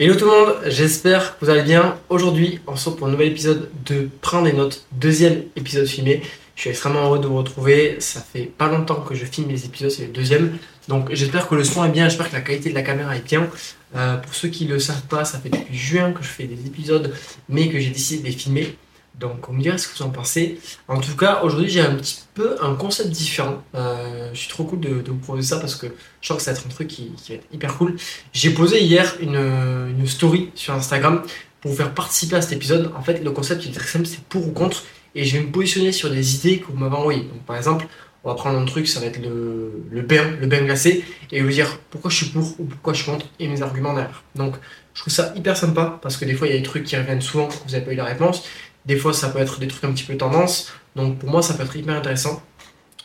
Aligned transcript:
Hello 0.00 0.14
tout 0.14 0.26
le 0.26 0.30
monde, 0.30 0.54
j'espère 0.66 1.36
que 1.36 1.44
vous 1.44 1.50
allez 1.50 1.64
bien. 1.64 1.98
Aujourd'hui, 2.08 2.60
on 2.68 2.76
se 2.76 2.84
retrouve 2.84 2.98
pour 2.98 3.08
un 3.08 3.10
nouvel 3.10 3.32
épisode 3.32 3.68
de 3.84 4.08
Prendre 4.20 4.44
des 4.44 4.52
notes, 4.52 4.86
deuxième 4.92 5.42
épisode 5.56 5.88
filmé. 5.88 6.22
Je 6.54 6.60
suis 6.60 6.70
extrêmement 6.70 7.02
heureux 7.06 7.18
de 7.18 7.26
vous 7.26 7.38
retrouver. 7.38 7.96
Ça 7.98 8.20
fait 8.20 8.44
pas 8.44 8.68
longtemps 8.68 9.00
que 9.00 9.16
je 9.16 9.24
filme 9.24 9.48
les 9.48 9.64
épisodes, 9.64 9.90
c'est 9.90 10.06
le 10.06 10.12
deuxième. 10.12 10.56
Donc 10.86 11.12
j'espère 11.12 11.48
que 11.48 11.56
le 11.56 11.64
son 11.64 11.84
est 11.84 11.88
bien, 11.88 12.08
j'espère 12.08 12.30
que 12.30 12.36
la 12.36 12.42
qualité 12.42 12.70
de 12.70 12.76
la 12.76 12.82
caméra 12.82 13.16
est 13.16 13.26
bien. 13.26 13.48
Euh, 13.96 14.18
pour 14.18 14.32
ceux 14.36 14.46
qui 14.46 14.66
ne 14.66 14.74
le 14.74 14.78
savent 14.78 15.02
pas, 15.08 15.24
ça 15.24 15.40
fait 15.40 15.48
depuis 15.48 15.76
juin 15.76 16.12
que 16.12 16.22
je 16.22 16.28
fais 16.28 16.44
des 16.44 16.64
épisodes, 16.64 17.12
mais 17.48 17.68
que 17.68 17.80
j'ai 17.80 17.90
décidé 17.90 18.22
de 18.22 18.26
les 18.28 18.32
filmer. 18.36 18.76
Donc 19.18 19.48
on 19.48 19.52
me 19.52 19.60
dira 19.60 19.78
ce 19.78 19.88
que 19.88 19.98
vous 19.98 20.04
en 20.04 20.10
pensez. 20.10 20.60
En 20.86 21.00
tout 21.00 21.16
cas, 21.16 21.40
aujourd'hui 21.42 21.68
j'ai 21.68 21.80
un 21.80 21.94
petit 21.94 22.20
peu 22.34 22.56
un 22.62 22.74
concept 22.74 23.10
différent. 23.10 23.62
Euh, 23.74 24.30
je 24.32 24.38
suis 24.38 24.48
trop 24.48 24.64
cool 24.64 24.80
de, 24.80 25.02
vous 25.08 25.16
proposer 25.16 25.48
ça 25.48 25.58
parce 25.58 25.74
que 25.74 25.86
je 26.20 26.28
crois 26.28 26.36
que 26.36 26.42
ça 26.42 26.52
va 26.52 26.58
être 26.58 26.66
un 26.66 26.70
truc 26.70 26.88
qui, 26.88 27.12
va 27.28 27.34
être 27.34 27.46
hyper 27.52 27.76
cool. 27.76 27.96
J'ai 28.32 28.50
posé 28.50 28.82
hier 28.82 29.16
une, 29.20 30.06
story 30.06 30.50
sur 30.54 30.74
Instagram 30.74 31.22
pour 31.60 31.72
vous 31.72 31.76
faire 31.76 31.92
participer 31.92 32.36
à 32.36 32.42
cet 32.42 32.52
épisode. 32.52 32.92
En 32.96 33.02
fait, 33.02 33.22
le 33.22 33.30
concept 33.30 33.66
est 33.66 33.72
très 33.72 33.88
simple, 33.88 34.06
c'est 34.06 34.22
pour 34.24 34.46
ou 34.46 34.52
contre. 34.52 34.84
Et 35.14 35.24
je 35.24 35.36
vais 35.36 35.44
me 35.44 35.50
positionner 35.50 35.90
sur 35.90 36.10
des 36.10 36.36
idées 36.36 36.60
que 36.60 36.66
vous 36.66 36.78
m'avez 36.78 36.94
envoyées. 36.94 37.22
Donc 37.22 37.42
par 37.44 37.56
exemple, 37.56 37.86
on 38.22 38.28
va 38.28 38.34
prendre 38.34 38.58
un 38.58 38.64
truc, 38.64 38.86
ça 38.86 39.00
va 39.00 39.06
être 39.06 39.20
le, 39.20 39.84
le 39.90 40.02
bain, 40.02 40.36
le 40.40 40.46
bain 40.46 40.62
glacé, 40.62 41.04
et 41.32 41.40
vous 41.40 41.48
dire 41.48 41.78
pourquoi 41.90 42.10
je 42.10 42.16
suis 42.16 42.26
pour 42.26 42.54
ou 42.60 42.64
pourquoi 42.64 42.92
je 42.92 43.02
suis 43.02 43.10
contre 43.10 43.26
et 43.38 43.48
mes 43.48 43.62
arguments 43.62 43.94
derrière. 43.94 44.22
Donc 44.34 44.54
je 44.94 45.00
trouve 45.02 45.12
ça 45.12 45.32
hyper 45.36 45.56
sympa 45.56 45.98
parce 46.02 46.16
que 46.16 46.24
des 46.24 46.34
fois 46.34 46.48
il 46.48 46.52
y 46.52 46.56
a 46.56 46.58
des 46.58 46.64
trucs 46.64 46.84
qui 46.84 46.96
reviennent 46.96 47.20
souvent 47.20 47.48
vous 47.48 47.70
n'avez 47.70 47.84
pas 47.84 47.92
eu 47.92 47.96
la 47.96 48.04
réponse. 48.04 48.44
Des 48.88 48.96
fois, 48.96 49.12
ça 49.12 49.28
peut 49.28 49.38
être 49.38 49.60
des 49.60 49.68
trucs 49.68 49.84
un 49.84 49.92
petit 49.92 50.04
peu 50.04 50.16
tendance. 50.16 50.72
Donc, 50.96 51.18
pour 51.18 51.30
moi, 51.30 51.42
ça 51.42 51.54
peut 51.54 51.62
être 51.62 51.76
hyper 51.76 51.94
intéressant. 51.94 52.42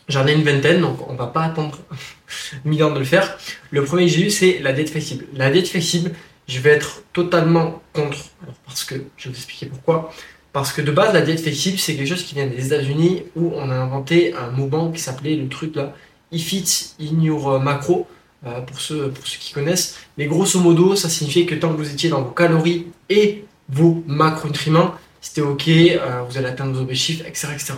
J'en 0.08 0.26
ai 0.26 0.32
une 0.32 0.42
vingtaine, 0.42 0.80
donc 0.80 1.08
on 1.08 1.14
va 1.14 1.28
pas 1.28 1.44
attendre 1.44 1.78
mille 2.64 2.82
ans 2.82 2.90
de 2.90 2.98
le 2.98 3.04
faire. 3.04 3.38
Le 3.70 3.84
premier 3.84 4.06
que 4.06 4.12
j'ai 4.12 4.26
eu, 4.26 4.30
c'est 4.30 4.58
la 4.60 4.72
dette 4.72 4.90
flexible. 4.90 5.26
La 5.34 5.50
dette 5.50 5.68
flexible, 5.68 6.12
je 6.48 6.58
vais 6.60 6.70
être 6.70 7.02
totalement 7.12 7.82
contre. 7.92 8.18
parce 8.66 8.84
que, 8.84 8.96
je 9.16 9.28
vais 9.28 9.30
vous 9.30 9.36
expliquer 9.36 9.66
pourquoi. 9.66 10.12
Parce 10.52 10.72
que 10.72 10.82
de 10.82 10.90
base, 10.90 11.12
la 11.14 11.20
dette 11.20 11.40
flexible, 11.40 11.78
c'est 11.78 11.94
quelque 11.94 12.08
chose 12.08 12.24
qui 12.24 12.34
vient 12.34 12.46
des 12.46 12.66
États-Unis 12.66 13.24
où 13.36 13.52
on 13.54 13.70
a 13.70 13.74
inventé 13.74 14.34
un 14.34 14.50
mouvement 14.50 14.90
qui 14.90 15.00
s'appelait 15.00 15.36
le 15.36 15.48
truc 15.48 15.76
là, 15.76 15.94
If 16.32 16.52
it 16.52 16.96
in 17.00 17.22
your 17.22 17.60
macro, 17.60 18.08
euh, 18.46 18.60
pour, 18.60 18.78
ceux, 18.78 19.08
pour 19.08 19.26
ceux 19.26 19.38
qui 19.38 19.54
connaissent. 19.54 19.96
Mais 20.18 20.26
grosso 20.26 20.60
modo, 20.60 20.96
ça 20.96 21.08
signifiait 21.08 21.46
que 21.46 21.54
tant 21.54 21.70
que 21.70 21.78
vous 21.78 21.90
étiez 21.90 22.10
dans 22.10 22.20
vos 22.20 22.30
calories 22.30 22.86
et 23.08 23.44
vos 23.70 24.02
macronutriments, 24.06 24.94
c'était 25.24 25.40
ok, 25.40 25.68
euh, 25.68 26.22
vous 26.28 26.36
allez 26.36 26.48
atteindre 26.48 26.72
vos 26.74 26.82
objectifs, 26.82 27.22
etc., 27.26 27.48
etc. 27.54 27.74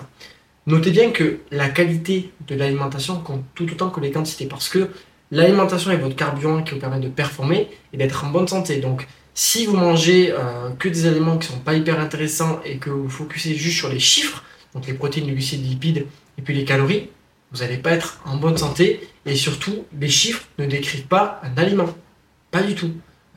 Notez 0.67 0.91
bien 0.91 1.13
que 1.13 1.39
la 1.53 1.69
qualité 1.69 2.33
de 2.49 2.57
l'alimentation 2.57 3.21
compte 3.21 3.45
tout 3.55 3.71
autant 3.71 3.89
que 3.89 4.01
les 4.01 4.11
quantités, 4.11 4.47
parce 4.47 4.69
que 4.69 4.91
l'alimentation 5.31 5.93
est 5.93 5.97
votre 5.97 6.17
carburant 6.17 6.65
qui 6.65 6.75
vous 6.75 6.81
permet 6.81 6.99
de 6.99 7.09
performer 7.09 7.69
et 7.93 7.99
d'être 7.99 8.25
en 8.25 8.31
bonne 8.31 8.49
santé. 8.49 8.79
Donc, 8.79 9.07
si 9.33 9.65
vous 9.65 9.77
mangez 9.77 10.33
euh, 10.33 10.71
que 10.77 10.89
des 10.89 11.07
aliments 11.07 11.39
qui 11.39 11.47
sont 11.47 11.61
pas 11.61 11.75
hyper 11.75 12.01
intéressants 12.01 12.61
et 12.65 12.79
que 12.79 12.91
vous 12.91 13.09
focussez 13.09 13.55
juste 13.55 13.79
sur 13.79 13.91
les 13.91 14.01
chiffres, 14.01 14.43
donc 14.75 14.89
les 14.89 14.95
protéines, 14.95 15.29
les 15.29 15.33
glucides, 15.33 15.63
les 15.63 15.69
lipides 15.69 16.07
et 16.39 16.43
puis 16.43 16.53
les 16.53 16.65
calories, 16.65 17.11
vous 17.53 17.59
n'allez 17.59 17.79
pas 17.79 17.93
être 17.93 18.21
en 18.25 18.39
bonne 18.39 18.57
santé 18.57 19.09
et 19.25 19.37
surtout, 19.37 19.85
les 19.97 20.09
chiffres 20.09 20.43
ne 20.59 20.67
décrivent 20.67 21.07
pas 21.07 21.41
un 21.45 21.57
aliment. 21.63 21.95
Pas 22.51 22.63
du 22.63 22.75
tout. 22.75 22.91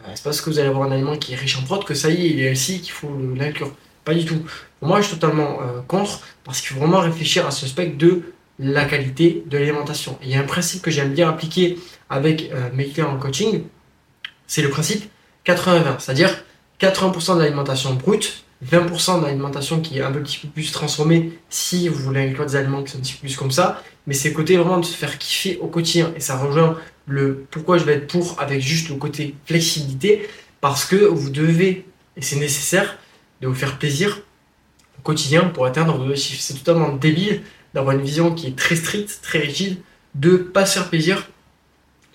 Euh, 0.03 0.11
c'est 0.15 0.23
parce 0.23 0.41
que 0.41 0.49
vous 0.49 0.57
allez 0.57 0.69
avoir 0.69 0.89
un 0.89 0.93
aliment 0.93 1.15
qui 1.15 1.33
est 1.33 1.35
riche 1.35 1.59
en 1.59 1.61
prot 1.61 1.77
que 1.77 1.93
ça 1.93 2.09
y 2.09 2.25
est, 2.25 2.29
il 2.31 2.39
est 2.39 2.49
ainsi 2.49 2.81
qu'il 2.81 2.93
faut 2.93 3.15
l'inclure. 3.35 3.71
Pas 4.09 4.15
du 4.15 4.25
tout. 4.25 4.43
moi, 4.81 5.01
je 5.01 5.05
suis 5.05 5.19
totalement 5.19 5.59
euh, 5.61 5.81
contre 5.87 6.21
parce 6.43 6.61
qu'il 6.61 6.69
faut 6.71 6.79
vraiment 6.79 6.99
réfléchir 6.99 7.45
à 7.45 7.51
ce 7.51 7.67
spectre 7.67 7.95
de 7.99 8.33
la 8.57 8.85
qualité 8.85 9.43
de 9.45 9.55
l'alimentation. 9.55 10.17
Il 10.23 10.29
y 10.29 10.33
a 10.33 10.39
un 10.39 10.45
principe 10.45 10.81
que 10.81 10.89
j'aime 10.89 11.13
bien 11.13 11.29
appliquer 11.29 11.77
avec 12.09 12.49
euh, 12.51 12.71
mes 12.73 12.87
clients 12.87 13.11
en 13.11 13.19
coaching, 13.19 13.65
c'est 14.47 14.63
le 14.63 14.69
principe 14.69 15.03
80-20, 15.45 15.99
c'est-à-dire 15.99 16.43
80% 16.81 17.35
de 17.35 17.41
l'alimentation 17.41 17.93
brute, 17.93 18.45
20% 18.65 19.21
d'alimentation 19.21 19.79
qui 19.79 19.99
est 19.99 20.01
un 20.01 20.11
petit 20.11 20.39
peu 20.39 20.47
plus 20.47 20.71
transformée 20.71 21.37
si 21.51 21.87
vous 21.87 22.01
voulez 22.01 22.27
inclure 22.27 22.47
des 22.47 22.55
aliments 22.55 22.81
qui 22.81 22.93
sont 22.93 22.97
un 22.97 23.01
petit 23.01 23.13
peu 23.13 23.27
plus 23.27 23.37
comme 23.37 23.51
ça, 23.51 23.83
mais 24.07 24.15
c'est 24.15 24.29
le 24.29 24.35
côté 24.35 24.57
vraiment 24.57 24.79
de 24.79 24.85
se 24.85 24.95
faire 24.95 25.19
kiffer 25.19 25.59
au 25.61 25.67
quotidien. 25.67 26.11
Et 26.15 26.19
ça 26.19 26.35
rejoint 26.35 26.79
le 27.05 27.45
pourquoi 27.51 27.77
je 27.77 27.83
vais 27.83 27.93
être 27.93 28.07
pour 28.07 28.41
avec 28.41 28.59
juste 28.59 28.89
le 28.89 28.95
côté 28.95 29.35
flexibilité. 29.45 30.27
Parce 30.61 30.83
que 30.83 30.95
vous 30.95 31.29
devez, 31.29 31.85
et 32.17 32.21
c'est 32.23 32.37
nécessaire, 32.37 32.97
de 33.41 33.47
vous 33.47 33.55
faire 33.55 33.77
plaisir 33.77 34.21
au 34.97 35.01
quotidien 35.01 35.45
pour 35.45 35.65
atteindre 35.65 35.97
vos 35.97 36.03
objectifs. 36.03 36.39
C'est 36.39 36.55
totalement 36.55 36.89
débile 36.89 37.41
d'avoir 37.73 37.95
une 37.95 38.01
vision 38.01 38.33
qui 38.33 38.47
est 38.47 38.55
très 38.55 38.75
stricte, 38.75 39.19
très 39.21 39.39
rigide, 39.39 39.77
de 40.15 40.37
pas 40.37 40.65
se 40.65 40.79
faire 40.79 40.89
plaisir 40.89 41.27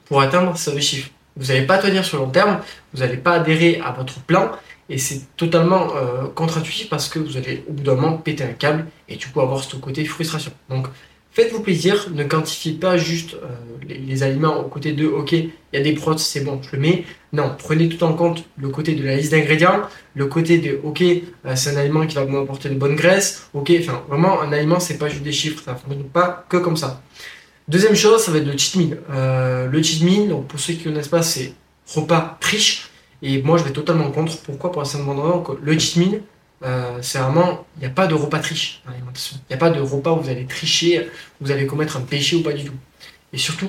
pour 0.07 0.21
atteindre 0.21 0.57
ces 0.57 0.71
objectifs. 0.71 1.11
Vous 1.37 1.47
n'allez 1.47 1.67
pas 1.67 1.79
tenir 1.79 2.05
sur 2.05 2.19
long 2.19 2.31
terme, 2.31 2.61
vous 2.93 3.01
n'allez 3.01 3.17
pas 3.17 3.33
adhérer 3.35 3.81
à 3.85 3.93
votre 3.93 4.21
plan 4.21 4.53
et 4.89 4.99
c'est 4.99 5.35
totalement 5.37 5.97
euh, 5.97 6.27
contre-intuitif 6.35 6.89
parce 6.89 7.09
que 7.09 7.19
vous 7.19 7.37
allez 7.37 7.65
au 7.69 7.73
bout 7.73 7.83
d'un 7.83 7.95
moment 7.95 8.19
péter 8.19 8.45
un 8.45 8.53
câble 8.53 8.87
et 9.09 9.17
du 9.17 9.27
coup 9.29 9.41
avoir 9.41 9.65
ce 9.65 9.77
côté 9.77 10.05
frustration. 10.05 10.53
Donc 10.69 10.89
Faites-vous 11.35 11.63
plaisir, 11.63 12.11
ne 12.15 12.23
quantifiez 12.23 12.75
pas 12.75 12.97
juste 12.97 13.35
euh, 13.35 13.49
les, 13.89 14.23
aliments 14.23 14.57
au 14.61 14.69
côté 14.69 14.93
de 14.93 15.05
OK, 15.05 15.33
il 15.33 15.51
y 15.73 15.77
a 15.77 15.81
des 15.81 15.93
protes, 15.93 16.21
c'est 16.21 16.43
bon, 16.43 16.61
je 16.63 16.77
le 16.77 16.81
mets. 16.81 17.05
Non, 17.33 17.57
prenez 17.59 17.89
tout 17.89 18.05
en 18.05 18.13
compte 18.13 18.45
le 18.57 18.69
côté 18.69 18.95
de 18.95 19.05
la 19.05 19.17
liste 19.17 19.33
d'ingrédients, 19.33 19.81
le 20.15 20.27
côté 20.27 20.59
de 20.59 20.79
OK, 20.85 21.03
euh, 21.03 21.57
c'est 21.57 21.71
un 21.71 21.77
aliment 21.77 22.07
qui 22.07 22.15
va 22.15 22.25
m'apporter 22.25 22.69
de 22.69 22.77
bonnes 22.77 22.95
graisses. 22.95 23.49
OK, 23.53 23.73
enfin 23.81 24.01
vraiment, 24.09 24.43
un 24.43 24.53
aliment, 24.53 24.79
c'est 24.79 24.97
pas 24.97 25.09
juste 25.09 25.25
des 25.25 25.33
chiffres, 25.33 25.61
ça 25.65 25.73
ne 25.73 25.77
fonctionne 25.77 26.05
pas 26.05 26.47
que 26.49 26.59
comme 26.59 26.77
ça. 26.77 27.03
Deuxième 27.67 27.97
chose, 27.97 28.23
ça 28.23 28.31
va 28.31 28.39
être 28.39 28.47
le 28.47 28.57
cheat. 28.57 28.97
Euh, 29.11 29.67
le 29.67 29.83
cheat 29.83 30.05
meal, 30.05 30.29
donc 30.29 30.47
pour 30.47 30.61
ceux 30.61 30.75
qui 30.75 30.87
ne 30.87 30.93
connaissent 30.93 31.09
pas, 31.09 31.23
c'est 31.23 31.53
repas 31.93 32.39
triche. 32.39 32.91
Et 33.23 33.43
moi, 33.43 33.59
je 33.59 33.65
vais 33.65 33.73
totalement 33.73 34.13
contre. 34.13 34.39
Pourquoi? 34.39 34.71
Pour 34.71 34.83
la 34.83 34.87
simple 34.87 35.11
raison 35.11 35.41
que 35.41 35.53
le 35.61 35.79
cheat 35.81 35.97
meal, 35.97 36.23
euh, 36.65 36.99
c'est 37.03 37.19
vraiment, 37.19 37.67
il 37.77 37.81
n'y 37.81 37.87
a 37.87 37.91
pas 37.91 38.07
de 38.07 38.15
repas 38.15 38.39
triche 38.39 38.81
dans 38.85 38.93
l'alimentation. 38.93 39.37
Il 39.49 39.53
n'y 39.53 39.57
a 39.57 39.59
pas 39.59 39.71
de 39.71 39.81
repas 39.81 40.13
où 40.13 40.21
vous 40.21 40.31
allez 40.31 40.47
tricher, 40.47 41.09
vous 41.41 41.51
allez 41.51 41.67
commettre 41.67 41.97
un 41.97 42.01
péché 42.01 42.37
ou 42.37 42.43
pas 42.43 42.53
du 42.53 42.65
tout. 42.65 42.75
Et 43.33 43.39
surtout, 43.39 43.69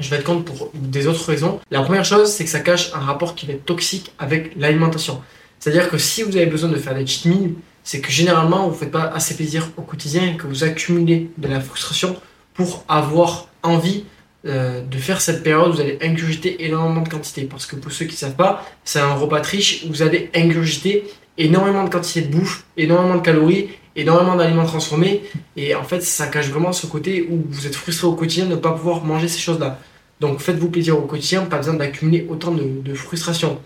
je 0.00 0.10
vais 0.10 0.16
être 0.16 0.24
contre 0.24 0.44
pour 0.44 0.70
des 0.74 1.06
autres 1.06 1.24
raisons. 1.24 1.60
La 1.70 1.82
première 1.82 2.04
chose, 2.04 2.30
c'est 2.30 2.44
que 2.44 2.50
ça 2.50 2.60
cache 2.60 2.92
un 2.94 3.00
rapport 3.00 3.34
qui 3.34 3.46
va 3.46 3.54
être 3.54 3.64
toxique 3.64 4.12
avec 4.18 4.52
l'alimentation. 4.56 5.22
C'est-à-dire 5.58 5.88
que 5.88 5.96
si 5.98 6.22
vous 6.22 6.36
avez 6.36 6.46
besoin 6.46 6.68
de 6.68 6.76
faire 6.76 6.94
des 6.94 7.06
cheat 7.06 7.24
meals, 7.26 7.54
c'est 7.84 8.00
que 8.00 8.10
généralement, 8.10 8.66
vous 8.68 8.74
ne 8.74 8.78
faites 8.78 8.90
pas 8.90 9.04
assez 9.04 9.36
plaisir 9.36 9.70
au 9.76 9.82
quotidien 9.82 10.26
et 10.26 10.36
que 10.36 10.46
vous 10.46 10.64
accumulez 10.64 11.30
de 11.38 11.48
la 11.48 11.60
frustration 11.60 12.16
pour 12.54 12.84
avoir 12.88 13.48
envie 13.62 14.04
euh, 14.46 14.82
de 14.82 14.98
faire 14.98 15.20
cette 15.20 15.42
période 15.42 15.68
où 15.68 15.72
vous 15.72 15.80
allez 15.80 15.98
ingurgiter 16.02 16.64
énormément 16.64 17.00
de 17.02 17.08
quantité. 17.08 17.44
Parce 17.44 17.66
que 17.66 17.76
pour 17.76 17.92
ceux 17.92 18.04
qui 18.04 18.12
ne 18.12 18.18
savent 18.18 18.36
pas, 18.36 18.64
c'est 18.84 19.00
un 19.00 19.14
repas 19.14 19.40
triche 19.40 19.84
où 19.84 19.88
vous 19.88 20.02
allez 20.02 20.30
ingurgiter 20.34 21.04
énormément 21.38 21.84
de 21.84 21.90
quantité 21.90 22.22
de 22.22 22.36
bouffe, 22.36 22.64
énormément 22.76 23.16
de 23.16 23.22
calories, 23.22 23.70
énormément 23.96 24.36
d'aliments 24.36 24.66
transformés. 24.66 25.22
Et 25.56 25.74
en 25.74 25.84
fait, 25.84 26.02
ça 26.02 26.26
cache 26.26 26.48
vraiment 26.48 26.72
ce 26.72 26.86
côté 26.86 27.26
où 27.30 27.44
vous 27.48 27.66
êtes 27.66 27.74
frustré 27.74 28.06
au 28.06 28.14
quotidien 28.14 28.46
de 28.46 28.50
ne 28.50 28.56
pas 28.56 28.72
pouvoir 28.72 29.04
manger 29.04 29.28
ces 29.28 29.38
choses-là. 29.38 29.78
Donc 30.20 30.40
faites-vous 30.40 30.70
plaisir 30.70 30.98
au 30.98 31.02
quotidien, 31.02 31.42
pas 31.42 31.58
besoin 31.58 31.74
d'accumuler 31.74 32.26
autant 32.28 32.52
de, 32.52 32.94
frustration. 32.94 33.60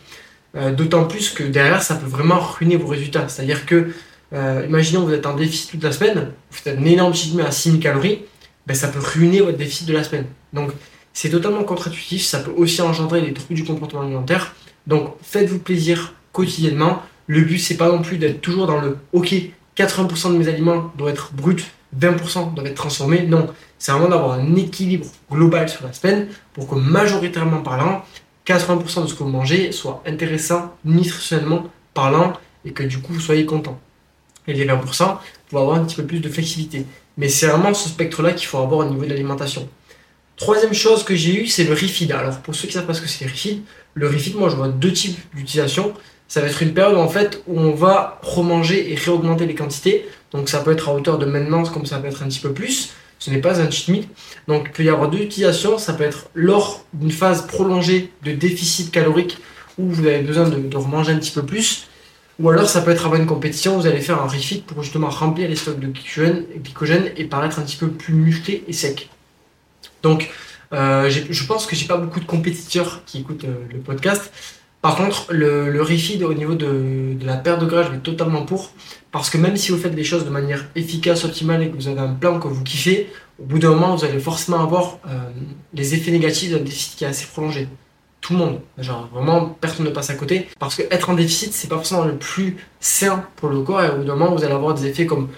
Euh, 0.57 0.73
d'autant 0.73 1.05
plus 1.05 1.31
que 1.31 1.43
derrière, 1.43 1.83
ça 1.83 1.95
peut 1.95 2.07
vraiment 2.07 2.41
ruiner 2.41 2.77
vos 2.77 2.89
résultats. 2.89 3.29
C'est-à-dire 3.29 3.67
que, 3.67 3.89
euh, 4.33 4.65
imaginons 4.67 5.05
vous 5.05 5.13
êtes 5.13 5.27
en 5.27 5.35
déficit 5.35 5.73
toute 5.73 5.83
la 5.83 5.93
semaine, 5.93 6.33
vous 6.51 6.57
faites 6.57 6.79
un 6.79 6.85
énorme 6.85 7.15
cheat 7.15 7.39
à 7.41 7.51
6000 7.51 7.81
calories, 7.81 8.21
ben, 8.67 8.75
ça 8.75 8.89
peut 8.89 8.99
ruiner 8.99 9.41
votre 9.41 9.59
déficit 9.59 9.87
de 9.87 9.93
la 9.93 10.05
semaine. 10.05 10.27
Donc 10.53 10.71
c'est 11.13 11.31
totalement 11.31 11.65
contre-intuitif, 11.65 12.25
ça 12.25 12.41
peut 12.41 12.53
aussi 12.57 12.81
engendrer 12.81 13.21
des 13.23 13.33
troubles 13.35 13.55
du 13.55 13.65
comportement 13.65 14.03
alimentaire. 14.03 14.55
Donc 14.87 15.15
faites-vous 15.23 15.59
plaisir 15.59 16.15
quotidiennement, 16.33 17.03
le 17.29 17.43
but, 17.43 17.59
c'est 17.59 17.77
pas 17.77 17.89
non 17.89 18.03
plus 18.03 18.19
d'être 18.19 18.41
toujours 18.41 18.67
dans 18.67 18.81
le 18.81 18.97
OK, 19.13 19.35
80% 19.77 20.33
de 20.33 20.39
mes 20.39 20.49
aliments 20.49 20.91
doivent 20.97 21.13
être 21.13 21.33
bruts, 21.33 21.63
20% 21.97 22.55
doivent 22.55 22.67
être 22.67 22.75
transformés. 22.75 23.23
Non, 23.23 23.49
c'est 23.79 23.93
vraiment 23.93 24.09
d'avoir 24.09 24.33
un 24.33 24.57
équilibre 24.57 25.07
global 25.31 25.69
sur 25.69 25.85
la 25.85 25.93
semaine 25.93 26.29
pour 26.55 26.67
que 26.67 26.75
majoritairement 26.75 27.61
parlant, 27.61 28.03
80% 28.47 29.03
de 29.03 29.07
ce 29.09 29.15
que 29.15 29.23
vous 29.23 29.29
mangez 29.29 29.73
soit 29.73 30.03
intéressant 30.07 30.75
nutritionnellement 30.85 31.65
parlant 31.93 32.33
et 32.65 32.73
que 32.73 32.83
du 32.83 32.99
coup 32.99 33.13
vous 33.13 33.21
soyez 33.21 33.45
content. 33.45 33.79
Et 34.47 34.55
les 34.55 34.67
20% 34.67 35.19
pour 35.51 35.61
avoir 35.61 35.77
un 35.77 35.85
petit 35.85 35.97
peu 35.97 36.05
plus 36.05 36.21
de 36.21 36.29
flexibilité. 36.31 36.87
Mais 37.19 37.29
c'est 37.29 37.47
vraiment 37.47 37.75
ce 37.75 37.91
spectre-là 37.91 38.33
qu'il 38.33 38.47
faut 38.47 38.59
avoir 38.59 38.87
au 38.87 38.91
niveau 38.91 39.05
de 39.05 39.11
l'alimentation. 39.11 39.69
Troisième 40.37 40.73
chose 40.73 41.05
que 41.05 41.15
j'ai 41.15 41.43
eu, 41.43 41.47
c'est 41.47 41.65
le 41.65 41.73
refeed. 41.73 42.11
Alors 42.13 42.39
pour 42.39 42.55
ceux 42.55 42.69
qui 42.69 42.75
savent 42.75 42.87
pas 42.87 42.95
ce 42.95 43.03
que 43.03 43.09
c'est 43.09 43.27
le 43.27 43.31
refeed, 43.31 43.63
le 43.95 44.09
refeed, 44.09 44.37
moi 44.37 44.49
je 44.49 44.57
vois 44.57 44.69
deux 44.69 44.93
types 44.93 45.19
d'utilisation 45.35 45.93
ça 46.29 46.43
va 46.43 46.47
être 46.47 46.63
une 46.63 46.75
période 46.75 46.97
en 46.97 47.09
fait 47.09 47.43
où 47.47 47.59
on 47.59 47.73
va 47.73 48.21
remanger 48.23 48.93
et 48.93 48.95
réaugmenter 48.95 49.47
les 49.47 49.55
quantités. 49.55 50.07
Donc 50.33 50.49
ça 50.51 50.61
peut 50.61 50.73
être 50.73 50.91
à 50.91 50.95
hauteur 50.95 51.19
de 51.19 51.25
maintenance 51.25 51.71
comme 51.71 51.87
ça 51.87 51.99
peut 51.99 52.09
être 52.09 52.23
un 52.23 52.29
petit 52.29 52.41
peu 52.41 52.53
plus. 52.53 52.91
Ce 53.19 53.31
n'est 53.31 53.41
pas 53.41 53.61
un 53.61 53.71
cheat 53.71 53.89
meal. 53.89 54.05
Donc 54.47 54.65
il 54.67 54.73
peut 54.73 54.85
y 54.85 54.91
avoir 54.91 55.11
deux 55.11 55.19
utilisations. 55.19 55.79
Ça 55.79 55.95
peut 55.95 56.05
être 56.05 56.29
lors 56.35 56.85
d'une 56.93 57.11
phase 57.11 57.47
prolongée 57.47 58.13
de 58.25 58.33
déficit 58.33 58.91
calorique 58.91 59.39
où 59.79 59.89
vous 59.89 60.07
avez 60.07 60.21
besoin 60.21 60.49
de, 60.49 60.77
remanger 60.77 61.13
un 61.13 61.19
petit 61.19 61.31
peu 61.31 61.45
plus. 61.45 61.89
Ou 62.39 62.51
alors 62.51 62.69
ça 62.69 62.83
peut 62.83 62.91
être 62.91 63.07
avant 63.07 63.17
une 63.17 63.27
compétition, 63.27 63.79
vous 63.79 63.87
allez 63.87 64.01
faire 64.01 64.23
un 64.23 64.29
refit 64.29 64.61
pour 64.61 64.83
justement 64.85 65.09
remplir 65.09 65.49
les 65.49 65.57
stocks 65.57 65.81
de 65.81 65.89
glycogène, 65.89 67.11
et 67.17 67.25
paraître 67.25 67.59
un 67.59 67.63
petit 67.63 67.77
peu 67.77 67.89
plus 67.89 68.15
musclé 68.15 68.63
et 68.69 68.73
sec. 68.73 69.09
Donc 70.05 70.31
euh, 70.73 71.11
je 71.11 71.45
pense 71.47 71.67
que 71.67 71.75
j'ai 71.75 71.87
pas 71.87 71.97
beaucoup 71.97 72.21
de 72.21 72.27
compétiteurs 72.27 73.03
qui 73.07 73.19
écoutent 73.19 73.45
euh, 73.45 73.57
le 73.73 73.81
podcast. 73.81 74.31
Par 74.81 74.95
contre, 74.97 75.27
le, 75.31 75.71
le 75.71 75.83
au 76.25 76.35
niveau 76.35 76.55
de, 76.55 77.17
la 77.25 77.37
perte 77.37 77.61
de 77.61 77.67
gras, 77.67 77.83
je 77.83 77.91
vais 77.91 77.99
totalement 77.99 78.45
pour. 78.45 78.71
Parce 79.11 79.29
que 79.29 79.39
même 79.39 79.57
si 79.57 79.73
vous 79.73 79.79
faites 79.79 79.95
les 79.95 80.05
choses 80.05 80.25
de 80.25 80.31
manière 80.31 80.67
efficace, 80.77 81.25
optimale 81.25 81.63
et 81.63 81.71
que 81.71 81.77
vous 81.77 81.89
avez 81.89 82.01
un 82.01 82.15
plan 82.15 82.39
que 82.39 82.47
vous 82.47 82.63
kiffez, 82.63 83.11
au 83.41 83.45
bout 83.45 83.59
d'un 83.59 83.71
moment, 83.71 83.97
vous 83.97 84.05
allez 84.05 84.21
forcément 84.21 84.61
avoir 84.61 84.99
euh, 85.09 85.19
les 85.75 85.95
effets 85.95 86.13
négatifs 86.13 86.53
d'un 86.53 86.59
déficit 86.59 86.97
qui 86.97 87.05
est 87.05 87.09
assez 87.09 87.27
prolongé. 87.27 87.69
Tout 88.21 88.35
le 88.35 88.39
monde, 88.41 88.61
genre 88.79 89.09
vraiment 89.13 89.57
personne 89.61 89.87
ne 89.87 89.91
passe 89.91 90.11
à 90.11 90.15
côté. 90.15 90.49
Parce 90.59 90.77
que 90.77 90.83
être 90.91 91.11
en 91.11 91.15
déficit, 91.15 91.53
c'est 91.53 91.69
pas 91.69 91.77
forcément 91.77 92.05
le 92.05 92.17
plus 92.17 92.57
sain 92.79 93.25
pour 93.37 93.49
le 93.49 93.63
corps 93.63 93.83
et 93.83 93.91
au 93.91 93.99
bout 93.99 94.05
d'un 94.05 94.17
moment, 94.17 94.35
vous 94.35 94.45
allez 94.45 94.55
avoir 94.55 94.75
des 94.75 94.87
effets 94.87 95.07
comme 95.07 95.29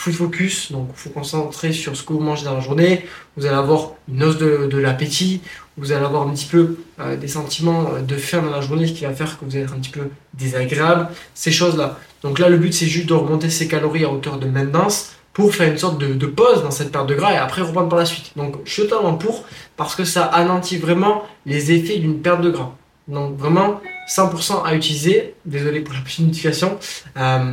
food 0.00 0.14
focus, 0.14 0.72
donc 0.72 0.88
il 0.94 0.98
faut 0.98 1.10
concentrer 1.10 1.72
sur 1.72 1.94
ce 1.94 2.02
que 2.02 2.12
vous 2.12 2.20
mangez 2.20 2.44
dans 2.44 2.54
la 2.54 2.60
journée. 2.60 3.04
Vous 3.36 3.44
allez 3.44 3.56
avoir 3.56 3.92
une 4.08 4.22
hausse 4.24 4.38
de, 4.38 4.78
l'appétit, 4.78 5.42
vous 5.76 5.92
allez 5.92 6.04
avoir 6.04 6.26
un 6.26 6.32
petit 6.32 6.46
peu 6.46 6.78
euh, 7.00 7.16
des 7.16 7.28
sentiments 7.28 7.90
de 8.00 8.16
faim 8.16 8.40
dans 8.42 8.50
la 8.50 8.62
journée, 8.62 8.86
ce 8.86 8.92
qui 8.92 9.04
va 9.04 9.12
faire 9.12 9.38
que 9.38 9.44
vous 9.44 9.54
allez 9.54 9.64
être 9.64 9.74
un 9.74 9.78
petit 9.78 9.90
peu 9.90 10.08
désagréable, 10.34 11.08
ces 11.34 11.52
choses-là. 11.52 11.98
Donc 12.22 12.38
là, 12.38 12.48
le 12.48 12.56
but, 12.56 12.72
c'est 12.72 12.86
juste 12.86 13.08
de 13.08 13.14
remonter 13.14 13.50
ses 13.50 13.68
calories 13.68 14.04
à 14.04 14.10
hauteur 14.10 14.38
de 14.38 14.46
maintenance 14.46 15.12
pour 15.32 15.54
faire 15.54 15.70
une 15.70 15.78
sorte 15.78 16.00
de, 16.00 16.14
de, 16.14 16.26
pause 16.26 16.62
dans 16.62 16.70
cette 16.70 16.90
perte 16.90 17.08
de 17.08 17.14
gras 17.14 17.32
et 17.32 17.36
après 17.36 17.62
reprendre 17.62 17.88
par 17.88 17.98
la 17.98 18.06
suite. 18.06 18.32
Donc 18.36 18.56
je 18.64 18.72
suis 18.72 18.82
totalement 18.82 19.14
pour 19.14 19.44
parce 19.76 19.94
que 19.94 20.04
ça 20.04 20.24
anéantit 20.24 20.78
vraiment 20.78 21.24
les 21.46 21.72
effets 21.72 21.98
d'une 21.98 22.20
perte 22.20 22.40
de 22.40 22.50
gras. 22.50 22.72
Donc 23.06 23.36
vraiment 23.36 23.80
100% 24.08 24.64
à 24.64 24.74
utiliser, 24.74 25.34
désolé 25.44 25.80
pour 25.80 25.94
la 25.94 26.00
petite 26.00 26.20
notification, 26.20 26.78
euh, 27.16 27.52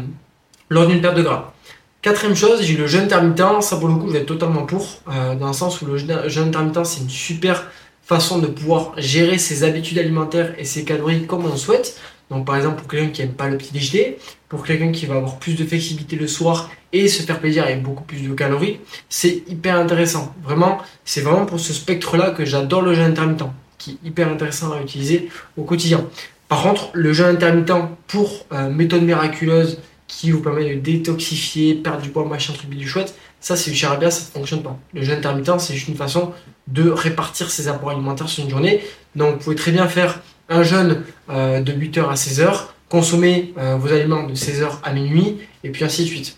lors 0.70 0.88
d'une 0.88 1.02
perte 1.02 1.16
de 1.16 1.24
gras. 1.24 1.54
Quatrième 2.02 2.36
chose, 2.36 2.62
j'ai 2.62 2.78
le 2.78 2.86
jeûne 2.86 3.06
intermittent. 3.06 3.62
Ça, 3.62 3.78
pour 3.78 3.88
le 3.88 3.96
coup, 3.96 4.08
je 4.08 4.14
vais 4.14 4.20
être 4.20 4.28
totalement 4.28 4.66
pour, 4.66 5.02
euh, 5.10 5.36
dans 5.36 5.48
le 5.48 5.54
sens 5.54 5.82
où 5.82 5.86
le 5.86 5.98
jeûne 5.98 6.48
intermittent, 6.48 6.86
c'est 6.86 7.02
une 7.02 7.10
super 7.10 7.70
façon 8.04 8.38
de 8.38 8.48
pouvoir 8.48 8.94
gérer 8.98 9.38
ses 9.38 9.64
habitudes 9.64 9.98
alimentaires 9.98 10.54
et 10.58 10.64
ses 10.64 10.86
calories 10.86 11.26
comme 11.26 11.46
on 11.46 11.58
souhaite. 11.58 12.00
Donc, 12.30 12.46
par 12.46 12.56
exemple, 12.56 12.82
pour 12.82 12.88
quelqu'un 12.88 13.10
qui 13.10 13.22
n'aime 13.22 13.34
pas 13.34 13.48
le 13.48 13.58
petit 13.58 13.74
déjeuner, 13.74 14.18
pour 14.48 14.64
quelqu'un 14.64 14.92
qui 14.92 15.06
va 15.06 15.16
avoir 15.16 15.38
plus 15.38 15.56
de 15.56 15.66
flexibilité 15.66 16.16
le 16.16 16.28
soir 16.28 16.70
et 16.94 17.08
se 17.08 17.24
faire 17.24 17.40
plaisir 17.40 17.64
avec 17.64 17.82
beaucoup 17.82 18.04
plus 18.04 18.22
de 18.22 18.34
calories, 18.34 18.80
c'est 19.10 19.44
hyper 19.48 19.78
intéressant. 19.78 20.34
Vraiment, 20.44 20.78
c'est 21.04 21.22
vraiment 21.22 21.46
pour 21.46 21.60
ce 21.60 21.74
spectre-là 21.74 22.32
que 22.32 22.46
j'adore 22.46 22.82
le 22.82 22.94
jeûne 22.94 23.12
intermittent, 23.12 23.44
qui 23.78 23.92
est 24.04 24.08
hyper 24.08 24.30
intéressant 24.30 24.72
à 24.72 24.82
utiliser 24.82 25.30
au 25.58 25.64
quotidien. 25.64 26.06
Par 26.48 26.64
contre, 26.64 26.90
le 26.94 27.12
jeûne 27.12 27.36
intermittent 27.36 27.74
pour 28.08 28.46
euh, 28.54 28.70
méthode 28.70 29.04
miraculeuse 29.04 29.80
qui 30.08 30.32
vous 30.32 30.42
permet 30.42 30.76
de 30.76 30.80
détoxifier, 30.80 31.76
perdre 31.76 32.02
du 32.02 32.10
poids, 32.10 32.26
machin, 32.26 32.54
truc 32.54 32.70
du 32.70 32.88
chouette, 32.88 33.16
ça 33.40 33.56
c'est 33.56 33.72
du 33.72 33.78
charabia, 33.78 34.10
ça 34.10 34.22
ne 34.22 34.40
fonctionne 34.40 34.64
pas. 34.64 34.78
Le 34.94 35.04
jeûne 35.04 35.18
intermittent, 35.18 35.60
c'est 35.60 35.74
juste 35.74 35.90
une 35.90 35.96
façon 35.96 36.32
de 36.68 36.90
répartir 36.90 37.50
ses 37.52 37.68
apports 37.68 37.92
alimentaires 37.92 38.30
sur 38.30 38.44
une 38.44 38.50
journée. 38.50 38.82
Donc 39.16 39.36
vous 39.36 39.44
pouvez 39.44 39.56
très 39.56 39.72
bien 39.72 39.88
faire 39.88 40.22
un 40.50 40.64
jeûne 40.64 41.04
euh, 41.30 41.62
de 41.62 41.74
8h 41.74 42.10
à 42.10 42.14
16h, 42.14 42.68
consommer 42.90 43.54
euh, 43.58 43.76
vos 43.76 43.92
aliments 43.92 44.24
de 44.24 44.34
16h 44.34 44.80
à 44.84 44.94
minuit, 44.94 45.40
et 45.64 45.70
puis 45.70 45.84
ainsi 45.84 46.04
de 46.04 46.08
suite. 46.08 46.38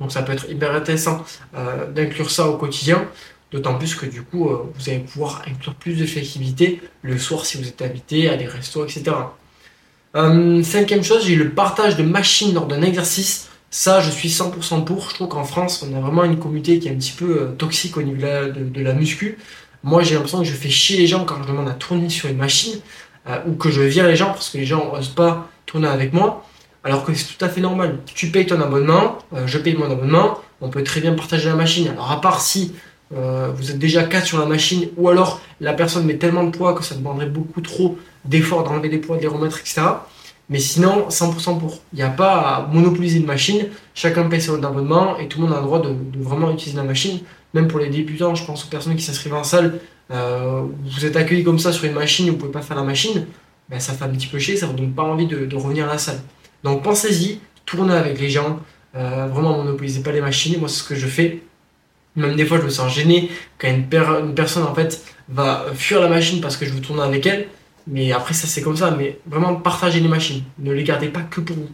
Donc 0.00 0.12
ça 0.12 0.22
peut 0.22 0.32
être 0.32 0.48
hyper 0.48 0.72
intéressant 0.74 1.24
euh, 1.56 1.90
d'inclure 1.90 2.30
ça 2.30 2.48
au 2.48 2.56
quotidien, 2.56 3.08
d'autant 3.50 3.76
plus 3.76 3.96
que 3.96 4.06
du 4.06 4.22
coup, 4.22 4.48
vous 4.48 4.88
allez 4.88 5.00
pouvoir 5.00 5.42
inclure 5.48 5.74
plus 5.74 5.94
de 5.94 6.06
flexibilité 6.06 6.80
le 7.02 7.18
soir 7.18 7.44
si 7.44 7.58
vous 7.58 7.66
êtes 7.66 7.82
invité 7.82 8.28
à 8.28 8.36
des 8.36 8.46
restos, 8.46 8.84
etc. 8.84 9.10
cinquième 10.14 11.02
chose, 11.02 11.24
j'ai 11.24 11.36
le 11.36 11.50
partage 11.50 11.96
de 11.96 12.02
machines 12.02 12.54
lors 12.54 12.66
d'un 12.66 12.82
exercice. 12.82 13.48
Ça, 13.70 14.00
je 14.00 14.10
suis 14.10 14.28
100% 14.28 14.84
pour. 14.84 15.10
Je 15.10 15.14
trouve 15.14 15.28
qu'en 15.28 15.44
France, 15.44 15.86
on 15.86 15.94
a 15.96 16.00
vraiment 16.00 16.24
une 16.24 16.38
communauté 16.38 16.78
qui 16.78 16.88
est 16.88 16.90
un 16.90 16.94
petit 16.94 17.12
peu 17.12 17.54
toxique 17.58 17.96
au 17.96 18.02
niveau 18.02 18.18
de 18.18 18.80
la, 18.80 18.92
muscu. 18.94 19.38
Moi, 19.82 20.02
j'ai 20.02 20.14
l'impression 20.14 20.38
que 20.38 20.44
je 20.46 20.54
fais 20.54 20.70
chier 20.70 20.96
les 20.96 21.06
gens 21.06 21.24
quand 21.24 21.42
je 21.42 21.48
demande 21.48 21.68
à 21.68 21.72
tourner 21.72 22.08
sur 22.08 22.28
une 22.28 22.38
machine. 22.38 22.80
Euh, 23.28 23.38
ou 23.46 23.54
que 23.54 23.70
je 23.70 23.82
vire 23.82 24.06
les 24.06 24.16
gens 24.16 24.28
parce 24.28 24.48
que 24.48 24.56
les 24.56 24.64
gens 24.64 24.92
n'osent 24.92 25.08
pas 25.08 25.48
tourner 25.66 25.88
avec 25.88 26.14
moi, 26.14 26.46
alors 26.82 27.04
que 27.04 27.12
c'est 27.12 27.36
tout 27.36 27.44
à 27.44 27.48
fait 27.48 27.60
normal. 27.60 27.98
Tu 28.06 28.28
payes 28.28 28.46
ton 28.46 28.60
abonnement, 28.60 29.18
euh, 29.34 29.46
je 29.46 29.58
paye 29.58 29.74
mon 29.74 29.90
abonnement, 29.90 30.38
on 30.62 30.70
peut 30.70 30.82
très 30.82 31.00
bien 31.00 31.12
partager 31.12 31.48
la 31.48 31.54
machine. 31.54 31.88
Alors 31.88 32.10
à 32.10 32.20
part 32.22 32.40
si 32.40 32.72
euh, 33.14 33.50
vous 33.54 33.70
êtes 33.70 33.78
déjà 33.78 34.02
4 34.04 34.26
sur 34.26 34.38
la 34.38 34.46
machine, 34.46 34.88
ou 34.96 35.08
alors 35.08 35.40
la 35.60 35.72
personne 35.72 36.04
met 36.04 36.16
tellement 36.16 36.44
de 36.44 36.50
poids 36.50 36.74
que 36.74 36.84
ça 36.84 36.94
demanderait 36.94 37.26
beaucoup 37.26 37.60
trop 37.60 37.98
d'efforts 38.24 38.64
d'enlever 38.64 38.88
des 38.88 38.98
poids, 38.98 39.16
de 39.16 39.22
les 39.22 39.28
remettre, 39.28 39.58
etc. 39.60 39.82
Mais 40.50 40.58
sinon, 40.58 41.08
100% 41.08 41.58
pour. 41.58 41.80
Il 41.92 41.96
n'y 41.96 42.02
a 42.02 42.08
pas 42.08 42.38
à 42.38 42.66
monopoliser 42.66 43.18
une 43.18 43.26
machine, 43.26 43.66
chacun 43.94 44.28
paye 44.28 44.40
son 44.40 44.62
abonnement 44.62 45.18
et 45.18 45.28
tout 45.28 45.40
le 45.40 45.46
monde 45.46 45.54
a 45.54 45.60
le 45.60 45.66
droit 45.66 45.80
de, 45.80 45.94
vraiment 46.18 46.50
utiliser 46.50 46.76
la 46.76 46.84
machine. 46.84 47.20
Même 47.54 47.68
pour 47.68 47.78
les 47.78 47.88
débutants, 47.88 48.34
je 48.34 48.44
pense 48.44 48.64
aux 48.64 48.68
personnes 48.68 48.96
qui 48.96 49.02
s'inscrivent 49.02 49.34
en 49.34 49.44
salle, 49.44 49.80
euh, 50.10 50.62
vous 50.84 51.04
êtes 51.04 51.16
accueilli 51.16 51.44
comme 51.44 51.58
ça 51.58 51.70
sur 51.72 51.84
une 51.84 51.92
machine 51.92 52.30
vous 52.30 52.36
pouvez 52.36 52.50
pas 52.50 52.62
faire 52.62 52.76
la 52.76 52.82
machine, 52.82 53.26
ben 53.68 53.78
ça 53.78 53.92
fait 53.92 54.04
un 54.04 54.08
petit 54.08 54.26
peu 54.26 54.38
chier, 54.38 54.56
ça 54.56 54.66
vous 54.66 54.72
donne 54.72 54.92
pas 54.92 55.02
envie 55.02 55.26
de, 55.26 55.54
revenir 55.54 55.84
à 55.84 55.92
la 55.92 55.98
salle. 55.98 56.20
Donc 56.64 56.82
pensez-y, 56.82 57.40
tournez 57.66 57.94
avec 57.94 58.18
les 58.18 58.30
gens, 58.30 58.58
euh, 58.96 59.26
vraiment 59.30 59.58
monopolisez 59.58 60.00
pas 60.00 60.12
les 60.12 60.22
machines, 60.22 60.58
moi 60.58 60.68
c'est 60.68 60.80
ce 60.80 60.84
que 60.84 60.94
je 60.94 61.06
fais. 61.06 61.42
Même 62.18 62.36
des 62.36 62.44
fois 62.44 62.58
je 62.58 62.64
me 62.64 62.70
sens 62.70 62.92
gêné 62.92 63.30
quand 63.58 63.68
une, 63.68 64.34
personne 64.34 64.64
en 64.64 64.74
fait 64.74 65.02
va 65.28 65.66
fuir 65.74 66.00
la 66.00 66.08
machine 66.08 66.40
parce 66.40 66.56
que 66.56 66.66
je 66.66 66.72
veux 66.72 66.80
tourner 66.80 67.02
avec 67.02 67.26
elle, 67.26 67.48
mais 67.86 68.12
après 68.12 68.34
ça 68.34 68.46
c'est 68.46 68.62
comme 68.62 68.76
ça, 68.76 68.90
mais 68.90 69.18
vraiment 69.26 69.54
partagez 69.56 70.00
les 70.00 70.08
machines, 70.08 70.42
ne 70.58 70.72
les 70.72 70.84
gardez 70.84 71.08
pas 71.08 71.22
que 71.22 71.40
pour 71.40 71.56
vous. 71.56 71.68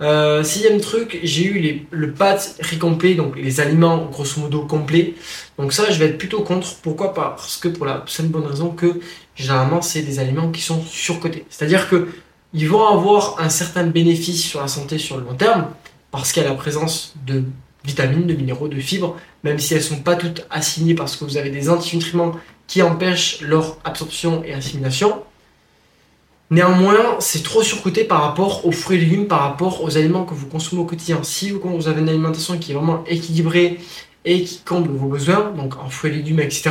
Euh, 0.00 0.44
sixième 0.44 0.80
truc, 0.80 1.18
j'ai 1.24 1.44
eu 1.44 1.86
le 1.90 2.12
pâte 2.12 2.56
riz 2.60 2.78
complet, 2.78 3.14
donc 3.14 3.36
les 3.36 3.60
aliments 3.60 4.06
grosso 4.06 4.40
modo 4.40 4.62
complets. 4.62 5.14
Donc 5.58 5.72
ça, 5.72 5.90
je 5.90 5.98
vais 5.98 6.06
être 6.06 6.18
plutôt 6.18 6.42
contre. 6.42 6.76
Pourquoi 6.82 7.14
Parce 7.14 7.56
que 7.56 7.68
pour 7.68 7.84
la 7.84 8.04
simple 8.06 8.28
bonne 8.28 8.46
raison 8.46 8.70
que 8.70 9.00
généralement, 9.34 9.82
c'est 9.82 10.02
des 10.02 10.20
aliments 10.20 10.50
qui 10.52 10.60
sont 10.60 10.82
surcotés. 10.82 11.44
C'est-à-dire 11.50 11.88
que 11.88 12.08
ils 12.54 12.68
vont 12.68 12.86
avoir 12.86 13.40
un 13.40 13.48
certain 13.48 13.84
bénéfice 13.84 14.42
sur 14.42 14.60
la 14.60 14.68
santé 14.68 14.98
sur 14.98 15.18
le 15.18 15.24
long 15.24 15.34
terme, 15.34 15.66
parce 16.10 16.32
qu'il 16.32 16.42
y 16.42 16.46
a 16.46 16.48
la 16.48 16.54
présence 16.54 17.14
de 17.26 17.42
vitamines, 17.88 18.26
de 18.26 18.34
minéraux, 18.34 18.68
de 18.68 18.78
fibres, 18.78 19.16
même 19.42 19.58
si 19.58 19.74
elles 19.74 19.80
ne 19.80 19.84
sont 19.84 20.00
pas 20.00 20.16
toutes 20.16 20.46
assignées 20.50 20.94
parce 20.94 21.16
que 21.16 21.24
vous 21.24 21.36
avez 21.36 21.50
des 21.50 21.68
antinutriments 21.68 22.32
qui 22.66 22.82
empêchent 22.82 23.40
leur 23.40 23.78
absorption 23.84 24.44
et 24.44 24.52
assimilation. 24.52 25.22
Néanmoins, 26.50 27.16
c'est 27.18 27.42
trop 27.42 27.62
surcoté 27.62 28.04
par 28.04 28.22
rapport 28.22 28.64
aux 28.64 28.72
fruits 28.72 28.96
et 28.96 29.00
légumes, 29.00 29.26
par 29.26 29.40
rapport 29.40 29.82
aux 29.82 29.98
aliments 29.98 30.24
que 30.24 30.34
vous 30.34 30.46
consommez 30.46 30.80
au 30.80 30.86
quotidien. 30.86 31.22
Si 31.22 31.50
vous 31.50 31.88
avez 31.88 32.00
une 32.00 32.08
alimentation 32.08 32.58
qui 32.58 32.72
est 32.72 32.74
vraiment 32.74 33.04
équilibrée 33.06 33.80
et 34.24 34.44
qui 34.44 34.60
comble 34.64 34.90
vos 34.90 35.08
besoins, 35.08 35.52
donc 35.56 35.76
en 35.76 35.90
fruits 35.90 36.10
et 36.10 36.14
légumes, 36.14 36.40
etc., 36.40 36.70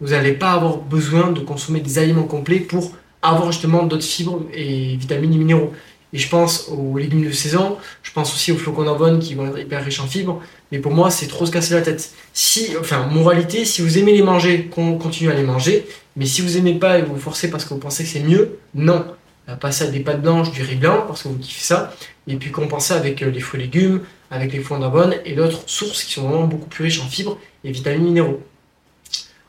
vous 0.00 0.08
n'allez 0.08 0.32
pas 0.32 0.52
avoir 0.52 0.78
besoin 0.78 1.32
de 1.32 1.40
consommer 1.40 1.80
des 1.80 1.98
aliments 1.98 2.24
complets 2.24 2.60
pour 2.60 2.92
avoir 3.20 3.52
justement 3.52 3.82
d'autres 3.82 4.04
fibres 4.04 4.42
et 4.54 4.96
vitamines 4.96 5.34
et 5.34 5.38
minéraux. 5.38 5.72
Et 6.12 6.18
je 6.18 6.28
pense 6.28 6.68
aux 6.68 6.96
légumes 6.96 7.24
de 7.24 7.30
saison, 7.30 7.76
je 8.02 8.12
pense 8.12 8.32
aussi 8.34 8.50
aux 8.52 8.56
flocons 8.56 8.84
d'avoine 8.84 9.18
qui 9.20 9.34
vont 9.34 9.46
être 9.46 9.58
hyper 9.58 9.84
riches 9.84 10.00
en 10.00 10.06
fibres. 10.06 10.40
Mais 10.72 10.78
pour 10.78 10.92
moi, 10.92 11.10
c'est 11.10 11.26
trop 11.26 11.46
se 11.46 11.50
casser 11.50 11.74
la 11.74 11.82
tête. 11.82 12.12
Si, 12.32 12.76
enfin, 12.78 13.06
moralité, 13.06 13.64
si 13.64 13.82
vous 13.82 13.98
aimez 13.98 14.12
les 14.12 14.22
manger, 14.22 14.70
continuez 14.70 15.32
à 15.32 15.34
les 15.34 15.42
manger. 15.42 15.86
Mais 16.16 16.26
si 16.26 16.42
vous 16.42 16.56
aimez 16.56 16.74
pas 16.74 16.98
et 16.98 17.02
vous 17.02 17.16
forcez 17.16 17.50
parce 17.50 17.64
que 17.64 17.74
vous 17.74 17.80
pensez 17.80 18.04
que 18.04 18.08
c'est 18.08 18.20
mieux, 18.20 18.58
non. 18.74 19.04
Euh, 19.48 19.56
passez 19.56 19.84
à 19.84 19.86
des 19.88 20.00
pâtes 20.00 20.22
blanches, 20.22 20.50
du 20.52 20.62
riz 20.62 20.76
blanc 20.76 21.04
parce 21.06 21.22
que 21.22 21.28
vous 21.28 21.38
kiffez 21.38 21.64
ça. 21.64 21.94
Et 22.26 22.36
puis 22.36 22.50
compenser 22.50 22.94
avec 22.94 23.22
euh, 23.22 23.30
les 23.30 23.40
fruits 23.40 23.60
et 23.60 23.64
légumes, 23.64 24.02
avec 24.30 24.52
les 24.52 24.60
flocons 24.60 24.80
d'avoine 24.80 25.14
et 25.24 25.34
d'autres 25.34 25.62
sources 25.66 26.04
qui 26.04 26.12
sont 26.12 26.28
vraiment 26.28 26.46
beaucoup 26.46 26.68
plus 26.68 26.84
riches 26.84 27.00
en 27.00 27.08
fibres 27.08 27.38
et 27.64 27.72
vitamines 27.72 28.04
minéraux. 28.04 28.42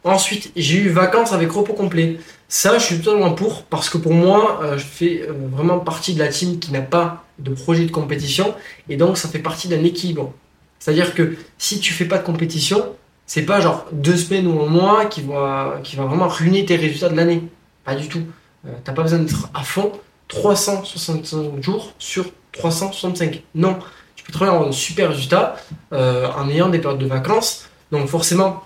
Ensuite, 0.04 0.52
j'ai 0.56 0.78
eu 0.80 0.90
vacances 0.90 1.34
avec 1.34 1.52
repos 1.52 1.74
complet. 1.74 2.18
Ça, 2.48 2.80
je 2.80 2.86
suis 2.86 3.00
totalement 3.00 3.34
pour 3.34 3.64
parce 3.64 3.90
que 3.90 4.00
pour 4.00 4.14
moi, 4.14 4.62
euh, 4.64 4.78
je 4.78 4.84
fais 4.84 5.28
vraiment 5.52 5.80
partie 5.80 6.16
de 6.16 6.20
la 6.20 6.30
team 6.30 6.60
qui 6.60 6.72
n'a 6.72 6.82
pas 6.82 7.24
de 7.38 7.54
projet 7.54 7.86
de 7.86 7.92
compétition 7.92 8.56
et 8.90 8.98
donc 8.98 9.18
ça 9.18 9.30
fait 9.30 9.40
partie 9.40 9.68
d'un 9.68 9.84
équilibre. 9.84 10.34
C'est-à-dire 10.82 11.14
que 11.14 11.38
si 11.60 11.80
tu 11.80 11.94
fais 11.94 12.06
pas 12.06 12.18
de 12.18 12.24
compétition, 12.24 12.96
c'est 13.28 13.44
pas 13.44 13.62
genre 13.62 13.86
deux 13.92 14.18
semaines 14.18 14.48
ou 14.48 14.64
un 14.64 14.66
mois 14.66 15.06
qui 15.06 15.22
va, 15.22 15.80
vraiment 15.96 16.28
ruiner 16.28 16.66
tes 16.66 16.76
résultats 16.76 17.10
de 17.10 17.16
l'année. 17.16 17.44
Pas 17.86 17.94
du 17.94 18.10
tout. 18.10 18.24
Euh, 18.66 18.72
t'as 18.84 18.92
pas 18.92 19.04
besoin 19.04 19.20
d'être 19.20 19.48
à 19.54 19.62
fond 19.62 19.92
365 20.28 21.62
jours 21.62 21.94
sur 22.00 22.26
365. 22.54 23.44
Non, 23.54 23.78
tu 24.16 24.24
peux 24.24 24.36
bien 24.36 24.48
avoir 24.48 24.66
de 24.66 24.72
super 24.72 25.10
résultats 25.10 25.56
euh, 25.94 26.28
en 26.36 26.50
ayant 26.50 26.70
des 26.70 26.80
périodes 26.80 27.00
de 27.00 27.06
vacances. 27.06 27.70
Donc 27.92 28.08
forcément, 28.08 28.64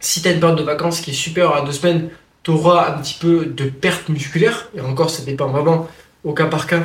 si 0.00 0.20
tu 0.20 0.28
as 0.28 0.32
une 0.32 0.40
période 0.40 0.58
de 0.58 0.64
vacances 0.64 1.00
qui 1.00 1.12
est 1.12 1.14
supérieure 1.14 1.56
à 1.56 1.62
deux 1.62 1.72
semaines, 1.72 2.10
tu 2.42 2.50
auras 2.50 2.94
un 2.94 2.98
petit 2.98 3.16
peu 3.18 3.46
de 3.46 3.64
perte 3.64 4.10
musculaire. 4.10 4.68
Et 4.76 4.82
encore, 4.82 5.08
ça 5.08 5.22
dépend 5.22 5.48
vraiment 5.48 5.88
au 6.24 6.34
cas 6.34 6.46
par 6.46 6.66
cas, 6.66 6.82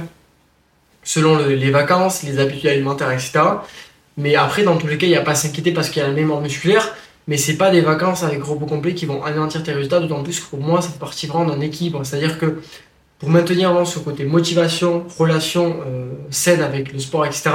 selon 1.03 1.37
les 1.37 1.69
vacances, 1.69 2.23
les 2.23 2.39
habitudes 2.39 2.69
alimentaires, 2.69 3.11
etc. 3.11 3.41
Mais 4.17 4.35
après, 4.35 4.63
dans 4.63 4.77
tous 4.77 4.87
les 4.87 4.97
cas, 4.97 5.07
il 5.07 5.11
n'y 5.11 5.15
a 5.15 5.21
pas 5.21 5.31
à 5.31 5.35
s'inquiéter 5.35 5.71
parce 5.71 5.89
qu'il 5.89 6.01
y 6.01 6.05
a 6.05 6.07
la 6.07 6.13
mémoire 6.13 6.41
musculaire. 6.41 6.95
Mais 7.27 7.37
c'est 7.37 7.55
pas 7.55 7.71
des 7.71 7.81
vacances 7.81 8.23
avec 8.23 8.43
repos 8.43 8.65
complet 8.65 8.93
qui 8.93 9.05
vont 9.05 9.23
anéantir 9.23 9.63
tes 9.63 9.71
résultats, 9.71 9.99
d'autant 9.99 10.23
plus 10.23 10.39
que 10.39 10.45
pour 10.45 10.59
moi, 10.59 10.81
ça 10.81 10.89
fait 10.89 10.99
partie 10.99 11.25
vraiment 11.25 11.45
d'un 11.45 11.61
équilibre. 11.61 12.03
C'est-à-dire 12.05 12.37
que 12.37 12.61
pour 13.19 13.29
maintenir 13.29 13.69
vraiment 13.69 13.85
ce 13.85 13.99
côté 13.99 14.25
motivation, 14.25 15.05
relation 15.17 15.79
euh, 15.87 16.11
saine 16.29 16.61
avec 16.61 16.91
le 16.91 16.99
sport, 16.99 17.25
etc., 17.25 17.51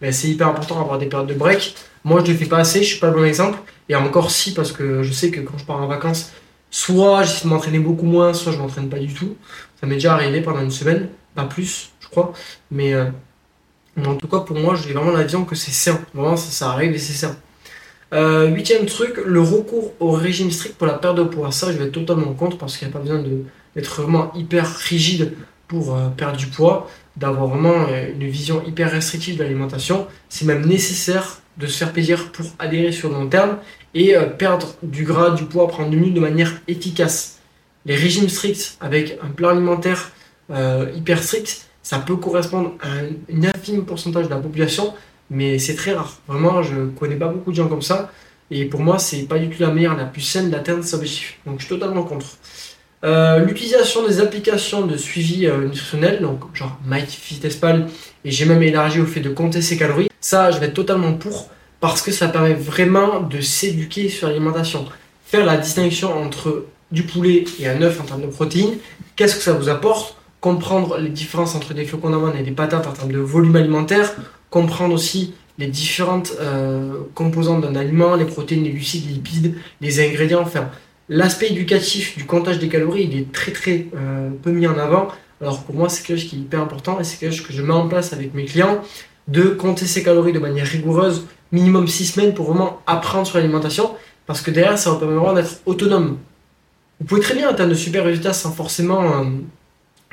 ben, 0.00 0.12
c'est 0.12 0.28
hyper 0.28 0.48
important 0.48 0.76
d'avoir 0.78 0.98
des 0.98 1.06
périodes 1.06 1.28
de 1.28 1.34
break. 1.34 1.76
Moi, 2.02 2.20
je 2.20 2.26
ne 2.26 2.32
le 2.32 2.38
fais 2.38 2.46
pas 2.46 2.58
assez, 2.58 2.82
je 2.82 2.88
suis 2.88 2.98
pas 2.98 3.06
le 3.06 3.14
bon 3.14 3.24
exemple. 3.24 3.58
Et 3.88 3.94
encore 3.94 4.32
si, 4.32 4.52
parce 4.52 4.72
que 4.72 5.04
je 5.04 5.12
sais 5.12 5.30
que 5.30 5.40
quand 5.40 5.56
je 5.56 5.64
pars 5.64 5.80
en 5.80 5.86
vacances, 5.86 6.32
soit 6.70 7.22
j'essaie 7.22 7.44
de 7.44 7.50
m'entraîner 7.50 7.78
beaucoup 7.78 8.06
moins, 8.06 8.34
soit 8.34 8.50
je 8.50 8.58
m'entraîne 8.58 8.88
pas 8.88 8.98
du 8.98 9.14
tout. 9.14 9.36
Ça 9.80 9.86
m'est 9.86 9.94
déjà 9.94 10.14
arrivé 10.14 10.40
pendant 10.40 10.60
une 10.60 10.72
semaine, 10.72 11.08
pas 11.36 11.44
plus, 11.44 11.90
je 12.00 12.08
crois. 12.08 12.32
Mais 12.72 12.94
euh, 12.94 13.04
en 14.04 14.16
tout 14.16 14.28
cas, 14.28 14.40
pour 14.40 14.58
moi, 14.58 14.74
j'ai 14.74 14.92
vraiment 14.92 15.12
la 15.12 15.24
que 15.24 15.54
c'est 15.54 15.70
sain. 15.70 16.00
Vraiment, 16.14 16.36
ça, 16.36 16.70
arrive 16.70 16.92
et 16.92 16.98
c'est 16.98 17.12
sain. 17.12 17.36
Euh, 18.12 18.48
huitième 18.48 18.86
truc, 18.86 19.20
le 19.24 19.40
recours 19.40 19.92
au 20.00 20.12
régime 20.12 20.50
strict 20.50 20.76
pour 20.76 20.86
la 20.86 20.94
perte 20.94 21.16
de 21.16 21.24
poids. 21.24 21.50
Ça, 21.52 21.72
je 21.72 21.78
vais 21.78 21.88
totalement 21.88 22.32
contre 22.34 22.58
parce 22.58 22.76
qu'il 22.76 22.86
n'y 22.88 22.92
a 22.92 22.96
pas 22.96 23.02
besoin 23.02 23.22
d'être 23.74 24.02
vraiment 24.02 24.32
hyper 24.34 24.68
rigide 24.68 25.32
pour 25.68 25.96
euh, 25.96 26.08
perdre 26.08 26.36
du 26.36 26.46
poids, 26.46 26.88
d'avoir 27.16 27.46
vraiment 27.46 27.86
une 27.88 28.28
vision 28.28 28.62
hyper 28.64 28.90
restrictive 28.90 29.36
de 29.36 29.42
l'alimentation. 29.42 30.06
C'est 30.28 30.44
même 30.44 30.66
nécessaire 30.66 31.40
de 31.56 31.66
se 31.66 31.78
faire 31.78 31.92
plaisir 31.92 32.32
pour 32.32 32.46
adhérer 32.58 32.92
sur 32.92 33.08
le 33.08 33.14
long 33.14 33.28
terme 33.28 33.58
et 33.94 34.16
euh, 34.16 34.26
perdre 34.26 34.74
du 34.82 35.04
gras, 35.04 35.30
du 35.30 35.44
poids, 35.44 35.68
prendre 35.68 35.90
du 35.90 35.96
muscle 35.96 36.14
de 36.14 36.20
manière 36.20 36.52
efficace. 36.68 37.38
Les 37.86 37.94
régimes 37.94 38.28
stricts 38.28 38.76
avec 38.80 39.18
un 39.22 39.28
plan 39.28 39.50
alimentaire 39.50 40.10
euh, 40.50 40.90
hyper 40.96 41.22
strict, 41.22 41.66
ça 41.84 41.98
peut 41.98 42.16
correspondre 42.16 42.72
à 42.80 42.88
un, 42.88 43.44
infime 43.54 43.84
pourcentage 43.84 44.24
de 44.24 44.30
la 44.30 44.38
population, 44.38 44.94
mais 45.30 45.60
c'est 45.60 45.76
très 45.76 45.92
rare. 45.92 46.18
Vraiment, 46.26 46.62
je 46.62 46.86
connais 46.98 47.14
pas 47.14 47.28
beaucoup 47.28 47.52
de 47.52 47.56
gens 47.56 47.68
comme 47.68 47.82
ça. 47.82 48.10
Et 48.50 48.64
pour 48.64 48.80
moi, 48.80 48.98
c'est 48.98 49.22
pas 49.22 49.38
du 49.38 49.48
tout 49.48 49.62
la 49.62 49.70
meilleure, 49.70 49.96
la 49.96 50.06
plus 50.06 50.22
saine 50.22 50.50
d'atteindre 50.50 50.82
cet 50.82 50.94
objectif. 50.94 51.38
Donc 51.46 51.60
je 51.60 51.66
suis 51.66 51.74
totalement 51.74 52.02
contre. 52.02 52.26
Euh, 53.04 53.44
l'utilisation 53.44 54.06
des 54.06 54.20
applications 54.20 54.86
de 54.86 54.96
suivi 54.96 55.46
nutritionnel, 55.46 56.22
donc 56.22 56.40
genre 56.54 56.78
MyFitnessPal, 56.86 57.86
et 58.24 58.30
j'ai 58.30 58.46
même 58.46 58.62
élargi 58.62 59.00
au 59.00 59.06
fait 59.06 59.20
de 59.20 59.28
compter 59.28 59.60
ses 59.60 59.76
calories. 59.76 60.08
Ça, 60.20 60.50
je 60.50 60.58
vais 60.58 60.66
être 60.66 60.74
totalement 60.74 61.12
pour 61.12 61.50
parce 61.80 62.00
que 62.00 62.12
ça 62.12 62.28
permet 62.28 62.54
vraiment 62.54 63.20
de 63.20 63.42
s'éduquer 63.42 64.08
sur 64.08 64.28
l'alimentation. 64.28 64.86
Faire 65.26 65.44
la 65.44 65.58
distinction 65.58 66.16
entre 66.18 66.64
du 66.90 67.02
poulet 67.02 67.44
et 67.60 67.68
un 67.68 67.82
œuf 67.82 68.00
en 68.00 68.04
termes 68.04 68.22
de 68.22 68.28
protéines, 68.28 68.78
qu'est-ce 69.16 69.36
que 69.36 69.42
ça 69.42 69.52
vous 69.52 69.68
apporte? 69.68 70.16
Comprendre 70.44 70.98
les 70.98 71.08
différences 71.08 71.54
entre 71.54 71.72
des 71.72 71.86
flocons 71.86 72.10
d'amande 72.10 72.34
et 72.38 72.42
des 72.42 72.50
patates 72.50 72.86
en 72.86 72.92
termes 72.92 73.12
de 73.12 73.18
volume 73.18 73.56
alimentaire, 73.56 74.14
comprendre 74.50 74.92
aussi 74.92 75.32
les 75.56 75.68
différentes 75.68 76.34
euh, 76.38 76.98
composantes 77.14 77.62
d'un 77.62 77.74
aliment, 77.74 78.14
les 78.14 78.26
protéines, 78.26 78.62
les 78.62 78.72
glucides, 78.72 79.06
les 79.06 79.14
lipides, 79.14 79.54
les 79.80 80.06
ingrédients, 80.06 80.42
enfin 80.42 80.68
l'aspect 81.08 81.48
éducatif 81.48 82.18
du 82.18 82.26
comptage 82.26 82.58
des 82.58 82.68
calories, 82.68 83.08
il 83.10 83.18
est 83.18 83.32
très 83.32 83.52
très 83.52 83.86
euh, 83.96 84.28
peu 84.42 84.50
mis 84.50 84.66
en 84.66 84.76
avant. 84.78 85.08
Alors 85.40 85.62
pour 85.62 85.76
moi, 85.76 85.88
c'est 85.88 86.04
quelque 86.04 86.18
chose 86.18 86.28
qui 86.28 86.36
est 86.36 86.40
hyper 86.40 86.60
important 86.60 87.00
et 87.00 87.04
c'est 87.04 87.16
quelque 87.16 87.32
chose 87.32 87.46
que 87.46 87.54
je 87.54 87.62
mets 87.62 87.72
en 87.72 87.88
place 87.88 88.12
avec 88.12 88.34
mes 88.34 88.44
clients 88.44 88.82
de 89.28 89.44
compter 89.44 89.86
ses 89.86 90.02
calories 90.02 90.34
de 90.34 90.40
manière 90.40 90.66
rigoureuse, 90.66 91.26
minimum 91.52 91.88
6 91.88 92.04
semaines 92.04 92.34
pour 92.34 92.52
vraiment 92.52 92.82
apprendre 92.86 93.26
sur 93.26 93.38
l'alimentation, 93.38 93.92
parce 94.26 94.42
que 94.42 94.50
derrière, 94.50 94.76
ça 94.76 94.90
va 94.90 94.96
permettre 94.96 95.36
d'être 95.36 95.62
autonome. 95.64 96.18
Vous 97.00 97.06
pouvez 97.06 97.22
très 97.22 97.34
bien 97.34 97.48
atteindre 97.48 97.70
de 97.70 97.74
super 97.74 98.04
résultats 98.04 98.34
sans 98.34 98.52
forcément 98.52 99.02
euh, 99.02 99.24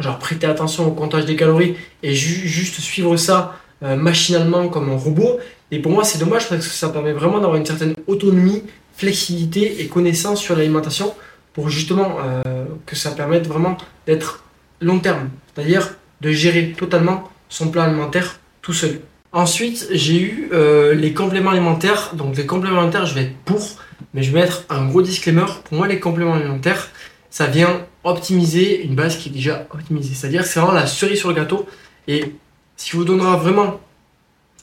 genre 0.02 0.20
prêter 0.20 0.48
attention 0.48 0.88
au 0.88 0.92
comptage 0.92 1.26
des 1.26 1.36
calories 1.36 1.76
et 2.04 2.14
juste 2.14 2.80
suivre 2.80 3.16
ça 3.18 3.58
euh, 3.84 3.96
machinalement 3.96 4.68
comme 4.68 4.90
un 4.90 4.98
robot. 4.98 5.40
Et 5.72 5.80
pour 5.80 5.92
moi, 5.92 6.04
c'est 6.04 6.20
dommage 6.20 6.50
parce 6.50 6.68
que 6.68 6.74
ça 6.74 6.90
permet 6.90 7.14
vraiment 7.14 7.40
d'avoir 7.40 7.56
une 7.56 7.66
certaine 7.66 7.96
autonomie, 8.08 8.64
flexibilité 8.96 9.82
et 9.82 9.88
connaissance 9.88 10.40
sur 10.40 10.56
l'alimentation 10.56 11.14
pour 11.54 11.70
justement 11.70 12.18
euh, 12.24 12.66
que 12.86 12.96
ça 12.96 13.12
permette 13.12 13.48
vraiment 13.48 13.78
d'être 14.06 14.44
long 14.82 15.00
terme, 15.00 15.30
c'est-à-dire 15.54 15.96
de 16.22 16.32
gérer 16.32 16.74
totalement 16.78 17.30
son 17.50 17.70
plan 17.70 17.84
alimentaire 17.84 18.40
tout 18.62 18.74
seul. 18.74 19.02
Ensuite, 19.34 19.88
j'ai 19.92 20.22
eu 20.22 20.50
euh, 20.52 20.94
les 20.94 21.14
compléments 21.14 21.52
alimentaires. 21.52 22.12
Donc 22.16 22.36
les 22.36 22.46
compléments 22.46 22.78
alimentaires, 22.78 23.06
je 23.06 23.16
vais 23.16 23.22
être 23.24 23.38
pour, 23.46 23.78
mais 24.14 24.24
je 24.24 24.32
vais 24.32 24.42
mettre 24.42 24.64
un 24.70 24.86
gros 24.88 25.02
disclaimer. 25.02 25.46
Pour 25.64 25.78
moi, 25.78 25.88
les 25.88 26.00
compléments 26.00 26.34
alimentaires, 26.34 26.90
ça 27.30 27.48
vient 27.48 27.86
optimiser 28.04 28.84
une 28.84 28.96
base 28.96 29.18
qui 29.18 29.30
est 29.30 29.32
déjà 29.32 29.68
optimisée. 29.70 30.14
C'est-à-dire 30.14 30.42
que 30.42 30.48
c'est 30.48 30.60
vraiment 30.60 30.74
la 30.74 30.88
cerise 30.88 31.20
sur 31.20 31.30
le 31.30 31.36
gâteau. 31.36 31.68
Et 32.08 32.36
ce 32.78 32.90
qui 32.90 32.96
vous 32.96 33.06
donnera 33.06 33.38
vraiment 33.38 33.80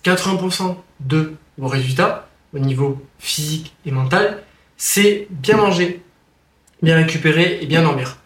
80% 0.04 0.76
de 1.00 1.34
vos 1.56 1.68
résultats 1.68 2.28
au 2.54 2.58
niveau 2.58 3.00
physique 3.18 3.74
et 3.84 3.90
mental, 3.90 4.42
c'est 4.76 5.26
bien 5.30 5.56
manger, 5.56 6.02
bien 6.82 6.96
récupérer 6.96 7.58
et 7.60 7.66
bien 7.66 7.82
dormir. 7.82 8.16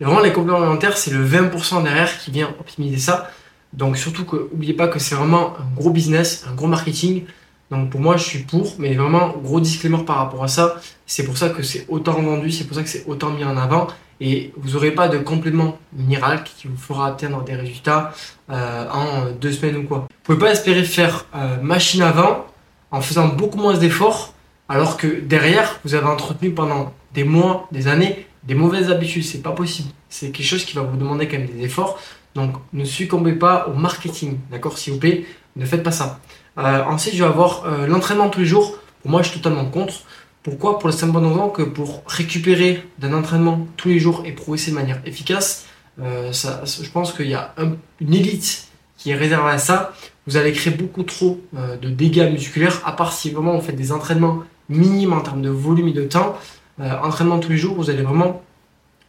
Et 0.00 0.04
vraiment, 0.04 0.20
les 0.20 0.32
compléments 0.32 0.58
alimentaires, 0.58 0.96
c'est 0.96 1.12
le 1.12 1.26
20% 1.26 1.82
derrière 1.84 2.18
qui 2.18 2.30
vient 2.30 2.54
optimiser 2.58 2.98
ça. 2.98 3.30
Donc 3.72 3.96
surtout 3.96 4.24
que 4.24 4.36
n'oubliez 4.36 4.74
pas 4.74 4.88
que 4.88 4.98
c'est 4.98 5.14
vraiment 5.14 5.54
un 5.58 5.74
gros 5.74 5.90
business, 5.90 6.44
un 6.50 6.54
gros 6.54 6.66
marketing. 6.66 7.24
Donc 7.70 7.90
pour 7.90 8.00
moi, 8.00 8.16
je 8.16 8.24
suis 8.24 8.40
pour, 8.40 8.74
mais 8.78 8.94
vraiment 8.94 9.34
gros 9.42 9.60
disclaimer 9.60 10.04
par 10.04 10.16
rapport 10.16 10.44
à 10.44 10.48
ça. 10.48 10.80
C'est 11.06 11.24
pour 11.24 11.38
ça 11.38 11.48
que 11.48 11.62
c'est 11.62 11.86
autant 11.88 12.20
vendu, 12.20 12.50
c'est 12.50 12.64
pour 12.64 12.76
ça 12.76 12.82
que 12.82 12.88
c'est 12.88 13.04
autant 13.06 13.30
mis 13.30 13.44
en 13.44 13.56
avant. 13.56 13.86
Et 14.24 14.52
vous 14.56 14.74
n'aurez 14.74 14.92
pas 14.92 15.08
de 15.08 15.18
complément 15.18 15.78
miracle 15.92 16.52
qui 16.56 16.68
vous 16.68 16.76
fera 16.76 17.08
atteindre 17.08 17.42
des 17.42 17.56
résultats 17.56 18.14
euh, 18.50 18.88
en 18.88 19.32
deux 19.32 19.50
semaines 19.50 19.78
ou 19.78 19.82
quoi. 19.82 19.98
Vous 19.98 20.22
pouvez 20.22 20.38
pas 20.38 20.52
espérer 20.52 20.84
faire 20.84 21.26
euh, 21.34 21.60
machine 21.60 22.02
avant 22.02 22.46
en 22.92 23.00
faisant 23.00 23.26
beaucoup 23.26 23.58
moins 23.58 23.76
d'efforts, 23.76 24.32
alors 24.68 24.96
que 24.96 25.08
derrière, 25.08 25.80
vous 25.84 25.96
avez 25.96 26.06
entretenu 26.06 26.52
pendant 26.52 26.94
des 27.14 27.24
mois, 27.24 27.66
des 27.72 27.88
années, 27.88 28.28
des 28.44 28.54
mauvaises 28.54 28.92
habitudes. 28.92 29.24
C'est 29.24 29.42
pas 29.42 29.50
possible. 29.50 29.88
C'est 30.08 30.30
quelque 30.30 30.46
chose 30.46 30.64
qui 30.64 30.76
va 30.76 30.82
vous 30.82 30.96
demander 30.96 31.26
quand 31.26 31.38
même 31.38 31.48
des 31.48 31.64
efforts. 31.64 31.98
Donc 32.36 32.54
ne 32.72 32.84
succombez 32.84 33.32
pas 33.32 33.66
au 33.66 33.76
marketing, 33.76 34.38
d'accord 34.52 34.78
S'il 34.78 34.92
vous 34.92 35.00
plaît, 35.00 35.24
ne 35.56 35.66
faites 35.66 35.82
pas 35.82 35.90
ça. 35.90 36.20
Euh, 36.58 36.84
ensuite, 36.84 37.16
je 37.16 37.24
vais 37.24 37.28
avoir 37.28 37.64
l'entraînement 37.88 38.28
tous 38.28 38.38
les 38.38 38.46
jours. 38.46 38.78
Pour 39.02 39.10
moi, 39.10 39.22
je 39.22 39.30
suis 39.30 39.40
totalement 39.40 39.64
contre. 39.64 39.94
Pourquoi 40.42 40.78
Pour 40.78 40.88
le 40.88 40.92
simple 40.92 41.12
bon 41.12 41.28
raison 41.28 41.48
que 41.50 41.62
pour 41.62 42.02
récupérer 42.06 42.82
d'un 42.98 43.12
entraînement 43.14 43.66
tous 43.76 43.88
les 43.88 43.98
jours 43.98 44.24
et 44.26 44.32
progresser 44.32 44.72
de 44.72 44.76
manière 44.76 45.00
efficace, 45.06 45.66
euh, 46.00 46.32
je 46.32 46.90
pense 46.90 47.12
qu'il 47.12 47.28
y 47.28 47.34
a 47.34 47.54
une 48.00 48.14
élite 48.14 48.68
qui 48.98 49.10
est 49.10 49.14
réservée 49.14 49.52
à 49.52 49.58
ça. 49.58 49.92
Vous 50.26 50.36
allez 50.36 50.52
créer 50.52 50.72
beaucoup 50.74 51.02
trop 51.02 51.40
de 51.52 51.88
dégâts 51.88 52.30
musculaires, 52.30 52.80
à 52.84 52.92
part 52.92 53.12
si 53.12 53.30
vraiment 53.30 53.56
vous 53.56 53.60
faites 53.60 53.76
des 53.76 53.92
entraînements 53.92 54.42
minimes 54.68 55.12
en 55.12 55.20
termes 55.20 55.42
de 55.42 55.48
volume 55.48 55.88
et 55.88 55.92
de 55.92 56.04
temps. 56.04 56.36
entraînement 56.80 57.38
tous 57.38 57.50
les 57.50 57.56
jours, 57.56 57.74
vous 57.74 57.90
allez 57.90 58.02
vraiment 58.02 58.42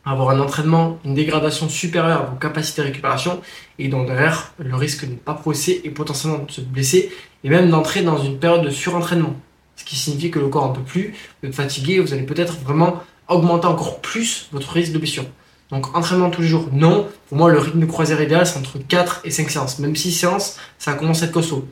avoir 0.05 0.31
un 0.31 0.39
entraînement, 0.39 0.99
une 1.05 1.13
dégradation 1.13 1.69
supérieure 1.69 2.21
à 2.21 2.25
vos 2.25 2.35
capacités 2.35 2.81
de 2.81 2.87
récupération 2.87 3.41
et 3.79 3.87
donc 3.87 4.07
derrière 4.07 4.53
le 4.59 4.75
risque 4.75 5.05
de 5.05 5.11
ne 5.11 5.15
pas 5.15 5.33
progresser 5.33 5.81
et 5.83 5.89
potentiellement 5.89 6.39
de 6.39 6.51
se 6.51 6.61
blesser 6.61 7.11
et 7.43 7.49
même 7.49 7.69
d'entrer 7.69 8.01
dans 8.01 8.17
une 8.17 8.37
période 8.37 8.65
de 8.65 8.69
surentraînement. 8.69 9.35
Ce 9.75 9.83
qui 9.85 9.95
signifie 9.95 10.31
que 10.31 10.39
le 10.39 10.47
corps 10.47 10.69
ne 10.69 10.75
peut 10.75 10.83
plus, 10.83 11.15
vous 11.41 11.49
êtes 11.49 11.55
fatigué, 11.55 11.99
vous 11.99 12.13
allez 12.13 12.23
peut-être 12.23 12.57
vraiment 12.63 13.01
augmenter 13.27 13.67
encore 13.67 13.99
plus 14.01 14.47
votre 14.51 14.71
risque 14.71 14.91
de 14.91 14.97
blessure. 14.97 15.25
Donc 15.69 15.95
entraînement 15.95 16.29
tous 16.29 16.41
les 16.41 16.47
jours, 16.47 16.69
non. 16.71 17.07
Pour 17.29 17.37
moi, 17.37 17.49
le 17.49 17.57
rythme 17.57 17.79
de 17.79 17.85
croisière 17.85 18.21
idéal, 18.21 18.45
c'est 18.45 18.59
entre 18.59 18.77
4 18.77 19.21
et 19.23 19.31
5 19.31 19.49
séances. 19.49 19.79
Même 19.79 19.95
6 19.95 20.11
séances, 20.11 20.57
ça 20.77 20.93
commence 20.93 21.23
à 21.23 21.25
être 21.25 21.31
costaud. 21.31 21.67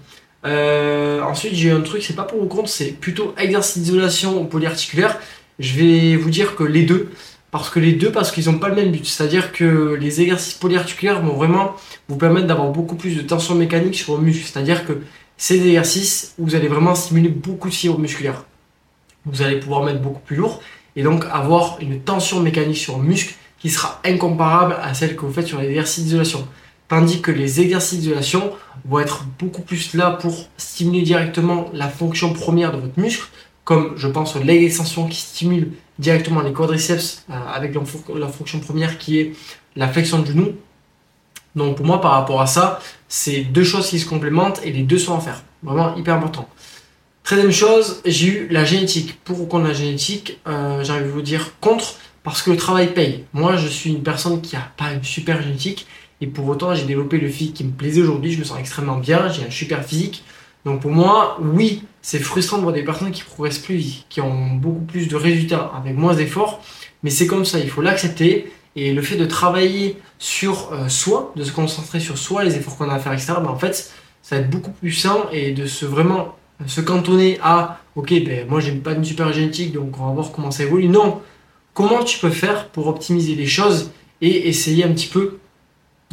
Euh, 0.45 1.21
ensuite, 1.21 1.53
j'ai 1.53 1.69
un 1.69 1.81
truc, 1.81 2.01
c'est 2.01 2.15
pas 2.15 2.23
pour 2.23 2.39
vous 2.39 2.47
compte, 2.47 2.67
c'est 2.67 2.93
plutôt 2.93 3.35
exercice 3.37 3.83
d'isolation 3.83 4.45
polyarticulaire. 4.45 5.19
Je 5.59 5.75
vais 5.75 6.15
vous 6.15 6.31
dire 6.31 6.55
que 6.55 6.63
les 6.63 6.83
deux, 6.83 7.11
parce 7.51 7.69
que 7.69 7.79
les 7.79 7.93
deux, 7.93 8.11
parce 8.11 8.31
qu'ils 8.31 8.45
n'ont 8.45 8.57
pas 8.57 8.69
le 8.69 8.75
même 8.75 8.91
but. 8.91 9.05
C'est-à-dire 9.05 9.51
que 9.51 9.97
les 9.99 10.21
exercices 10.21 10.55
polyarticulaires 10.55 11.21
vont 11.21 11.35
vraiment 11.35 11.75
vous 12.07 12.17
permettre 12.17 12.47
d'avoir 12.47 12.69
beaucoup 12.69 12.95
plus 12.95 13.15
de 13.15 13.21
tension 13.21 13.55
mécanique 13.55 13.95
sur 13.95 14.15
vos 14.15 14.21
muscles. 14.21 14.49
C'est-à-dire 14.51 14.87
que 14.87 14.93
ces 15.41 15.55
exercices, 15.55 16.35
vous 16.37 16.53
allez 16.53 16.67
vraiment 16.67 16.93
stimuler 16.93 17.29
beaucoup 17.29 17.67
de 17.67 17.73
fibres 17.73 17.97
musculaires. 17.97 18.45
Vous 19.25 19.41
allez 19.41 19.59
pouvoir 19.59 19.83
mettre 19.83 19.99
beaucoup 19.99 20.19
plus 20.19 20.35
lourd 20.35 20.61
et 20.95 21.01
donc 21.01 21.25
avoir 21.31 21.77
une 21.81 21.99
tension 21.99 22.41
mécanique 22.41 22.77
sur 22.77 22.97
vos 22.97 23.01
muscles 23.01 23.33
qui 23.57 23.71
sera 23.71 23.99
incomparable 24.05 24.77
à 24.79 24.93
celle 24.93 25.15
que 25.15 25.25
vous 25.25 25.33
faites 25.33 25.47
sur 25.47 25.59
les 25.59 25.69
exercices 25.69 26.03
d'isolation. 26.03 26.47
Tandis 26.89 27.21
que 27.23 27.31
les 27.31 27.59
exercices 27.59 28.01
d'isolation 28.01 28.51
vont 28.85 28.99
être 28.99 29.25
beaucoup 29.39 29.63
plus 29.63 29.95
là 29.95 30.11
pour 30.11 30.47
stimuler 30.57 31.01
directement 31.01 31.71
la 31.73 31.89
fonction 31.89 32.33
première 32.33 32.71
de 32.71 32.77
votre 32.77 32.99
muscle, 32.99 33.27
comme 33.63 33.93
je 33.95 34.07
pense 34.07 34.35
leg 34.35 34.63
extension 34.63 35.07
qui 35.07 35.21
stimule 35.21 35.71
directement 35.97 36.41
les 36.41 36.53
quadriceps 36.53 37.25
euh, 37.31 37.33
avec 37.51 37.73
la, 37.73 38.27
fonction 38.27 38.59
première 38.59 38.99
qui 38.99 39.17
est 39.17 39.33
la 39.75 39.87
flexion 39.87 40.19
du 40.19 40.33
genou. 40.33 40.53
Donc 41.55 41.77
pour 41.77 41.85
moi 41.85 42.01
par 42.01 42.11
rapport 42.11 42.41
à 42.41 42.47
ça, 42.47 42.79
c'est 43.07 43.41
deux 43.41 43.63
choses 43.63 43.89
qui 43.89 43.99
se 43.99 44.07
complémentent 44.07 44.61
et 44.63 44.71
les 44.71 44.83
deux 44.83 44.97
sont 44.97 45.15
à 45.15 45.19
faire. 45.19 45.43
Vraiment 45.63 45.95
hyper 45.95 46.15
important. 46.15 46.47
Troisième 47.23 47.51
chose, 47.51 48.01
j'ai 48.05 48.27
eu 48.27 48.47
la 48.49 48.65
génétique. 48.65 49.19
Pour 49.23 49.41
ou 49.41 49.45
contre 49.45 49.67
la 49.67 49.73
génétique, 49.73 50.39
euh, 50.47 50.83
j'ai 50.83 50.91
envie 50.91 51.03
de 51.03 51.09
vous 51.09 51.21
dire 51.21 51.53
contre 51.59 51.95
parce 52.23 52.41
que 52.41 52.51
le 52.51 52.57
travail 52.57 52.93
paye. 52.93 53.25
Moi 53.33 53.57
je 53.57 53.67
suis 53.67 53.91
une 53.91 54.03
personne 54.03 54.41
qui 54.41 54.55
a 54.55 54.71
pas 54.77 54.93
une 54.93 55.03
super 55.03 55.41
génétique 55.41 55.87
et 56.21 56.27
pour 56.27 56.47
autant 56.47 56.73
j'ai 56.73 56.85
développé 56.85 57.17
le 57.17 57.27
physique 57.27 57.55
qui 57.55 57.63
me 57.63 57.71
plaisait 57.71 58.01
aujourd'hui, 58.01 58.31
je 58.31 58.39
me 58.39 58.43
sens 58.43 58.59
extrêmement 58.59 58.97
bien, 58.97 59.29
j'ai 59.29 59.45
un 59.45 59.51
super 59.51 59.83
physique. 59.83 60.23
Donc 60.65 60.81
pour 60.81 60.91
moi, 60.91 61.37
oui, 61.41 61.83
c'est 62.01 62.19
frustrant 62.19 62.57
de 62.57 62.63
voir 62.63 62.73
des 62.73 62.83
personnes 62.83 63.11
qui 63.11 63.23
progressent 63.23 63.59
plus 63.59 63.75
vite, 63.75 64.05
qui 64.09 64.21
ont 64.21 64.51
beaucoup 64.51 64.85
plus 64.85 65.07
de 65.07 65.15
résultats 65.15 65.71
avec 65.75 65.95
moins 65.95 66.13
d'efforts, 66.13 66.61
mais 67.03 67.09
c'est 67.09 67.27
comme 67.27 67.45
ça, 67.45 67.59
il 67.59 67.69
faut 67.69 67.81
l'accepter. 67.81 68.51
Et 68.75 68.93
le 68.93 69.01
fait 69.01 69.17
de 69.17 69.25
travailler 69.25 69.97
sur 70.21 70.71
euh, 70.71 70.87
soi, 70.87 71.33
de 71.35 71.43
se 71.43 71.51
concentrer 71.51 71.99
sur 71.99 72.15
soi, 72.15 72.43
les 72.43 72.55
efforts 72.55 72.77
qu'on 72.77 72.89
a 72.91 72.93
à 72.93 72.99
faire, 72.99 73.11
etc., 73.11 73.33
ben 73.37 73.47
en 73.47 73.57
fait, 73.57 73.91
ça 74.21 74.35
va 74.35 74.41
être 74.43 74.51
beaucoup 74.51 74.69
plus 74.69 74.91
sain 74.91 75.17
et 75.31 75.51
de 75.51 75.65
se 75.65 75.83
vraiment 75.83 76.35
se 76.67 76.79
cantonner 76.79 77.39
à 77.41 77.79
ok, 77.95 78.09
ben 78.23 78.47
moi 78.47 78.59
j'ai 78.59 78.71
pas 78.73 78.91
une 78.91 79.03
super 79.03 79.33
génétique 79.33 79.73
donc 79.73 79.99
on 79.99 80.05
va 80.05 80.13
voir 80.13 80.31
comment 80.31 80.51
ça 80.51 80.61
évolue. 80.61 80.89
Non, 80.89 81.21
comment 81.73 82.03
tu 82.03 82.19
peux 82.19 82.29
faire 82.29 82.67
pour 82.69 82.85
optimiser 82.85 83.33
les 83.33 83.47
choses 83.47 83.89
et 84.21 84.47
essayer 84.47 84.83
un 84.83 84.93
petit 84.93 85.07
peu 85.07 85.39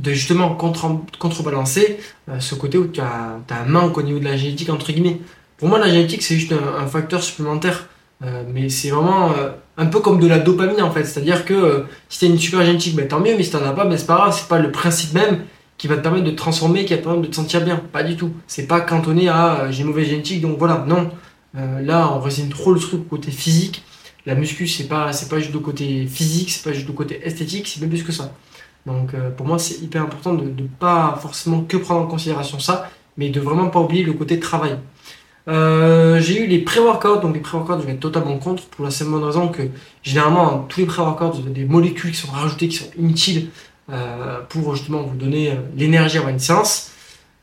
de 0.00 0.12
justement 0.14 0.54
contre 0.54 0.88
contrebalancer 1.18 1.98
euh, 2.30 2.40
ce 2.40 2.54
côté 2.54 2.78
où 2.78 2.86
tu 2.86 3.02
as, 3.02 3.40
as, 3.50 3.60
un 3.60 3.66
manque 3.66 3.98
au 3.98 4.02
niveau 4.02 4.20
de 4.20 4.24
la 4.24 4.38
génétique, 4.38 4.70
entre 4.70 4.90
guillemets. 4.90 5.20
Pour 5.58 5.68
moi, 5.68 5.78
la 5.78 5.88
génétique, 5.88 6.22
c'est 6.22 6.36
juste 6.36 6.52
un, 6.54 6.86
facteur 6.86 7.22
supplémentaire. 7.22 7.88
Euh, 8.24 8.42
mais 8.48 8.70
c'est 8.70 8.90
vraiment 8.90 9.32
euh, 9.32 9.50
un 9.78 9.86
peu 9.86 10.00
comme 10.00 10.20
de 10.20 10.26
la 10.26 10.38
dopamine 10.38 10.82
en 10.82 10.90
fait. 10.90 11.04
C'est-à-dire 11.04 11.44
que 11.44 11.86
si 12.08 12.18
tu 12.18 12.24
as 12.26 12.28
une 12.28 12.38
super 12.38 12.64
génétique, 12.64 12.94
ben, 12.96 13.08
tant 13.08 13.20
mieux, 13.20 13.36
mais 13.36 13.42
si 13.42 13.50
tu 13.50 13.56
n'en 13.56 13.64
as 13.64 13.72
pas, 13.72 13.86
ben, 13.86 13.96
c'est 13.96 14.06
pas 14.06 14.16
grave, 14.16 14.36
c'est 14.36 14.48
pas 14.48 14.58
le 14.58 14.70
principe 14.70 15.14
même 15.14 15.44
qui 15.78 15.86
va 15.86 15.96
te 15.96 16.02
permettre 16.02 16.24
de 16.24 16.32
transformer, 16.32 16.84
qui 16.84 16.92
va 16.92 16.98
te 16.98 17.04
permettre 17.04 17.22
de 17.22 17.30
te 17.30 17.36
sentir 17.36 17.64
bien. 17.64 17.76
Pas 17.76 18.02
du 18.02 18.16
tout. 18.16 18.32
C'est 18.46 18.66
pas 18.66 18.80
cantonné 18.80 19.28
à 19.28 19.70
j'ai 19.70 19.82
une 19.82 19.88
mauvaise 19.88 20.08
génétique, 20.08 20.42
donc 20.42 20.58
voilà. 20.58 20.84
Non. 20.86 21.10
là, 21.54 22.12
on 22.12 22.20
résigne 22.20 22.48
trop 22.48 22.72
le 22.72 22.80
truc 22.80 23.08
côté 23.08 23.30
physique. 23.30 23.82
La 24.26 24.34
muscu, 24.34 24.66
c'est 24.66 24.88
pas, 24.88 25.12
c'est 25.12 25.28
pas 25.30 25.38
juste 25.38 25.54
le 25.54 25.60
côté 25.60 26.06
physique, 26.06 26.50
c'est 26.50 26.62
pas 26.62 26.72
juste 26.72 26.86
le 26.86 26.92
côté 26.92 27.20
esthétique, 27.24 27.66
c'est 27.66 27.80
bien 27.80 27.88
plus 27.88 28.02
que 28.02 28.12
ça. 28.12 28.34
Donc 28.88 29.14
euh, 29.14 29.30
pour 29.30 29.46
moi, 29.46 29.58
c'est 29.58 29.82
hyper 29.82 30.02
important 30.02 30.34
de 30.34 30.44
ne 30.44 30.66
pas 30.66 31.18
forcément 31.20 31.62
que 31.62 31.76
prendre 31.76 32.00
en 32.00 32.06
considération 32.06 32.58
ça, 32.58 32.90
mais 33.16 33.28
de 33.28 33.40
vraiment 33.40 33.68
pas 33.68 33.80
oublier 33.80 34.02
le 34.02 34.14
côté 34.14 34.40
travail. 34.40 34.76
Euh, 35.48 36.20
j'ai 36.20 36.44
eu 36.44 36.46
les 36.46 36.58
pré-workouts, 36.58 37.20
donc 37.20 37.34
les 37.34 37.40
pré-workouts, 37.40 37.80
je 37.80 37.86
vais 37.86 37.92
être 37.92 38.00
totalement 38.00 38.36
contre 38.38 38.66
pour 38.66 38.84
la 38.84 38.90
simple 38.90 39.14
raison 39.14 39.48
que 39.48 39.62
généralement, 40.02 40.66
tous 40.68 40.80
les 40.80 40.86
pré-workouts, 40.86 41.40
des 41.48 41.64
molécules 41.64 42.10
qui 42.10 42.18
sont 42.18 42.30
rajoutées, 42.30 42.68
qui 42.68 42.76
sont 42.76 42.90
inutiles 42.98 43.48
euh, 43.90 44.40
pour 44.48 44.74
justement 44.76 45.02
vous 45.02 45.16
donner 45.16 45.54
l'énergie 45.74 46.18
avant 46.18 46.28
une 46.28 46.38
séance. 46.38 46.92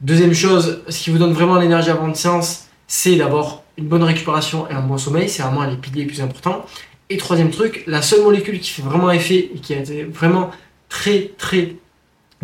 Deuxième 0.02 0.34
chose, 0.34 0.84
ce 0.88 1.04
qui 1.04 1.10
vous 1.10 1.18
donne 1.18 1.34
vraiment 1.34 1.56
l'énergie 1.56 1.90
avant 1.90 2.08
une 2.08 2.16
séance, 2.16 2.68
c'est 2.88 3.16
d'abord 3.16 3.64
une 3.78 3.88
bonne 3.88 4.04
récupération 4.04 4.70
et 4.70 4.74
un 4.74 4.82
bon 4.82 4.98
sommeil, 4.98 5.28
c'est 5.28 5.42
vraiment 5.42 5.64
les 5.64 5.78
piliers 5.78 6.02
les 6.02 6.08
plus 6.08 6.22
importants. 6.22 6.66
Et 7.10 7.18
troisième 7.18 7.50
truc, 7.50 7.84
la 7.88 8.02
seule 8.02 8.22
molécule 8.22 8.60
qui 8.60 8.72
fait 8.72 8.82
vraiment 8.82 9.12
effet 9.12 9.52
et 9.56 9.60
qui 9.60 9.74
a 9.74 9.80
été 9.80 10.04
vraiment 10.04 10.52
très 10.90 11.32
très 11.38 11.76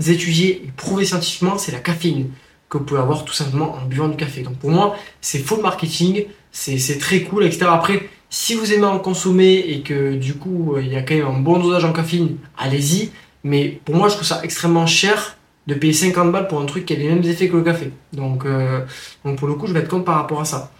étudié 0.08 0.64
et 0.66 0.72
prouvé 0.76 1.06
scientifiquement, 1.06 1.58
c'est 1.58 1.72
la 1.72 1.80
caféine 1.80 2.30
que 2.72 2.78
vous 2.78 2.86
pouvez 2.86 3.02
avoir 3.02 3.26
tout 3.26 3.34
simplement 3.34 3.76
en 3.76 3.86
buvant 3.86 4.08
du 4.08 4.16
café. 4.16 4.42
Donc 4.42 4.56
pour 4.56 4.72
moi, 4.72 4.96
c'est 5.20 5.40
full 5.40 5.62
marketing, 5.62 6.26
c'est 6.52 7.00
très 7.00 7.22
cool, 7.22 7.44
etc. 7.44 7.66
Après, 7.70 8.10
si 8.30 8.56
vous 8.56 8.74
aimez 8.74 8.86
en 8.86 8.98
consommer 8.98 9.58
et 9.68 9.82
que 9.82 10.16
du 10.16 10.36
coup 10.36 10.78
il 10.80 10.88
y 10.88 10.96
a 10.96 11.02
quand 11.02 11.14
même 11.14 11.28
un 11.28 11.40
bon 11.40 11.60
dosage 11.60 11.84
en 11.84 11.92
caféine, 11.92 12.38
allez-y. 12.58 13.12
Mais 13.44 13.82
pour 13.84 13.96
moi, 13.96 14.08
je 14.08 14.16
trouve 14.16 14.28
ça 14.28 14.40
extrêmement 14.44 14.88
cher 14.88 15.38
de 15.68 15.74
payer 15.74 15.94
50 15.94 16.32
balles 16.32 16.48
pour 16.48 16.62
un 16.62 16.66
truc 16.66 16.86
qui 16.86 16.94
a 16.94 16.96
les 16.96 17.10
mêmes 17.10 17.24
effets 17.24 17.50
que 17.50 17.58
le 17.58 17.64
café. 17.64 17.92
Donc, 18.14 18.46
euh, 18.46 18.82
pour 19.38 19.48
le 19.48 19.56
coup, 19.56 19.68
je 19.68 19.74
vais 19.74 19.80
être 19.80 19.90
contre 19.90 20.06
par 20.06 20.16
rapport 20.16 20.40
à 20.40 20.46
ça. 20.46 20.72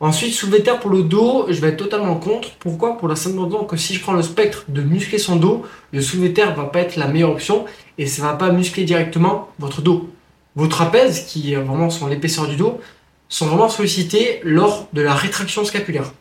Ensuite, 0.00 0.34
soulever 0.34 0.62
terre 0.62 0.78
pour 0.78 0.90
le 0.90 1.02
dos, 1.02 1.46
je 1.48 1.58
vais 1.60 1.68
être 1.68 1.78
totalement 1.78 2.16
contre. 2.16 2.50
Pourquoi? 2.58 2.98
Pour 2.98 3.08
la 3.08 3.16
simple 3.16 3.38
raison 3.38 3.64
que 3.64 3.76
si 3.76 3.94
je 3.94 4.00
prends 4.02 4.12
le 4.12 4.22
spectre 4.22 4.64
de 4.68 4.82
muscler 4.82 5.18
son 5.18 5.36
dos, 5.36 5.64
le 5.92 6.02
soulevé 6.02 6.34
terre 6.34 6.54
va 6.54 6.64
pas 6.64 6.80
être 6.80 6.96
la 6.96 7.06
meilleure 7.06 7.30
option 7.30 7.64
et 7.96 8.06
ça 8.06 8.22
va 8.22 8.34
pas 8.34 8.50
muscler 8.50 8.84
directement 8.84 9.48
votre 9.58 9.80
dos. 9.80 10.10
Vos 10.56 10.66
trapèzes, 10.66 11.26
qui 11.26 11.54
euh, 11.54 11.60
vraiment 11.60 11.90
sont 11.90 12.06
l'épaisseur 12.06 12.48
du 12.48 12.56
dos, 12.56 12.80
sont 13.28 13.46
vraiment 13.46 13.68
sollicités 13.68 14.40
lors 14.42 14.88
de 14.92 15.02
la 15.02 15.14
rétraction 15.14 15.64
scapulaire. 15.64 16.12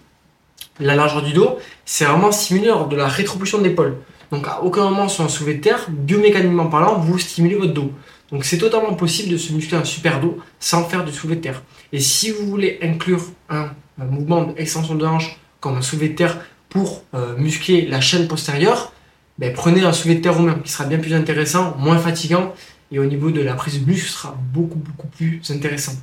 La 0.79 0.95
largeur 0.95 1.23
du 1.23 1.31
dos, 1.31 1.57
c'est 1.85 2.03
vraiment 2.03 2.31
stimulé 2.31 2.67
lors 2.67 2.87
de 2.87 2.97
la 2.97 3.07
rétropulsion 3.07 3.59
de 3.59 3.63
l'épaule. 3.63 3.97
Donc 4.31 4.47
à 4.47 4.61
aucun 4.61 4.83
moment 4.83 5.07
sur 5.07 5.23
un 5.23 5.29
soulevé 5.29 5.55
de 5.55 5.61
terre, 5.61 5.85
biomécaniquement 5.89 6.67
parlant, 6.67 6.99
vous 6.99 7.17
stimulez 7.17 7.55
votre 7.55 7.73
dos. 7.73 7.91
Donc 8.31 8.43
c'est 8.43 8.57
totalement 8.57 8.93
possible 8.95 9.31
de 9.31 9.37
se 9.37 9.53
muscler 9.53 9.77
un 9.77 9.85
super 9.85 10.19
dos 10.19 10.37
sans 10.59 10.83
faire 10.83 11.05
du 11.05 11.13
soulevé 11.13 11.37
de 11.37 11.41
terre. 11.41 11.63
Et 11.93 11.99
si 12.01 12.31
vous 12.31 12.45
voulez 12.47 12.79
inclure 12.81 13.21
un, 13.49 13.69
mouvement 13.97 14.43
d'extension 14.43 14.95
de 14.95 15.05
hanche 15.05 15.39
comme 15.61 15.77
un 15.77 15.81
soulevé 15.81 16.09
de 16.09 16.15
terre 16.15 16.37
pour 16.67 17.03
euh, 17.13 17.37
muscler 17.37 17.85
la 17.85 18.01
chaîne 18.01 18.27
postérieure, 18.27 18.91
ben, 19.37 19.53
prenez 19.53 19.83
un 19.83 19.93
soulevé 19.93 20.15
de 20.15 20.23
terre 20.23 20.35
romain 20.35 20.59
qui 20.61 20.71
sera 20.71 20.85
bien 20.85 20.97
plus 20.97 21.13
intéressant, 21.13 21.75
moins 21.77 21.97
fatigant 21.97 22.53
et 22.91 22.99
au 22.99 23.05
niveau 23.05 23.31
de 23.31 23.41
la 23.41 23.53
prise 23.53 23.81
de 23.81 23.85
muscle 23.85 24.09
sera 24.09 24.37
beaucoup 24.53 24.79
beaucoup 24.79 25.07
plus 25.07 25.41
intéressant. 25.49 25.93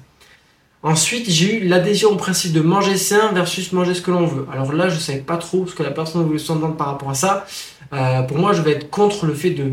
Ensuite, 0.85 1.31
j'ai 1.31 1.59
eu 1.59 1.69
l'adhésion 1.69 2.11
au 2.11 2.17
principe 2.17 2.53
de 2.53 2.61
manger 2.61 2.97
sain 2.97 3.31
versus 3.33 3.73
manger 3.73 3.95
ce 3.95 4.03
que 4.03 4.11
l'on 4.11 4.27
veut. 4.27 4.47
Alors 4.53 4.73
là, 4.73 4.89
je 4.89 4.97
ne 4.97 5.01
savais 5.01 5.21
pas 5.21 5.37
trop 5.37 5.65
ce 5.67 5.77
que 5.77 5.85
la 5.85 5.93
personne 5.93 6.25
voulait 6.25 6.41
s'entendre 6.41 6.77
par 6.77 6.89
rapport 6.89 7.11
à 7.11 7.15
ça. 7.15 7.47
Euh, 7.93 8.23
pour 8.23 8.37
moi, 8.39 8.53
je 8.53 8.63
vais 8.63 8.73
être 8.73 8.91
contre 8.91 9.27
le 9.27 9.35
fait 9.35 9.51
de, 9.51 9.71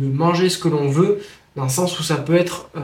manger 0.00 0.48
ce 0.48 0.56
que 0.56 0.68
l'on 0.68 0.88
veut 0.88 1.20
dans 1.54 1.64
le 1.64 1.68
sens 1.68 1.98
où 2.00 2.02
ça 2.02 2.16
peut 2.16 2.34
être 2.34 2.70
euh, 2.76 2.80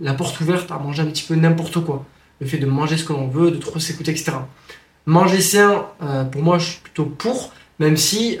la 0.00 0.14
porte 0.14 0.40
ouverte 0.40 0.70
à 0.72 0.78
manger 0.78 1.02
un 1.02 1.06
petit 1.06 1.24
peu 1.24 1.34
n'importe 1.34 1.84
quoi. 1.84 2.06
Le 2.40 2.46
fait 2.46 2.58
de 2.58 2.66
manger 2.66 2.96
ce 2.96 3.04
que 3.04 3.12
l'on 3.12 3.28
veut, 3.28 3.50
de 3.50 3.56
trop 3.56 3.78
s'écouter, 3.78 4.12
etc. 4.12 4.32
Manger 5.04 5.42
sain, 5.42 5.86
euh, 6.02 6.24
pour 6.24 6.42
moi, 6.42 6.58
je 6.58 6.70
suis 6.70 6.80
plutôt 6.80 7.04
pour, 7.04 7.52
même 7.78 7.98
si 7.98 8.38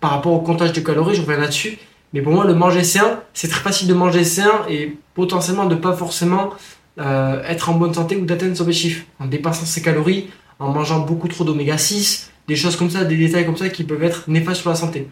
par 0.00 0.12
rapport 0.12 0.32
au 0.32 0.40
comptage 0.40 0.72
de 0.72 0.80
calories, 0.80 1.16
je 1.16 1.22
reviens 1.22 1.38
là-dessus. 1.38 1.78
Mais 2.14 2.22
pour 2.22 2.32
moi, 2.32 2.46
le 2.46 2.54
manger 2.54 2.84
sain, 2.84 3.20
c'est 3.34 3.48
très 3.48 3.60
facile 3.60 3.88
de 3.88 3.94
manger 3.94 4.24
sain 4.24 4.62
et 4.70 4.96
potentiellement 5.14 5.66
de 5.66 5.74
pas 5.74 5.92
forcément 5.92 6.50
être 6.96 7.70
en 7.70 7.74
bonne 7.74 7.92
santé 7.92 8.16
ou 8.16 8.24
d'atteindre 8.24 8.56
son 8.56 8.62
objectif 8.62 9.04
en 9.18 9.26
dépassant 9.26 9.66
ses 9.66 9.82
calories, 9.82 10.30
en 10.60 10.72
mangeant 10.72 11.00
beaucoup 11.00 11.26
trop 11.26 11.42
d'oméga 11.42 11.76
6, 11.76 12.30
des 12.46 12.54
choses 12.54 12.76
comme 12.76 12.88
ça, 12.88 13.04
des 13.04 13.16
détails 13.16 13.44
comme 13.44 13.56
ça 13.56 13.68
qui 13.68 13.82
peuvent 13.82 14.04
être 14.04 14.24
néfastes 14.28 14.60
sur 14.60 14.70
la 14.70 14.76
santé. 14.76 15.08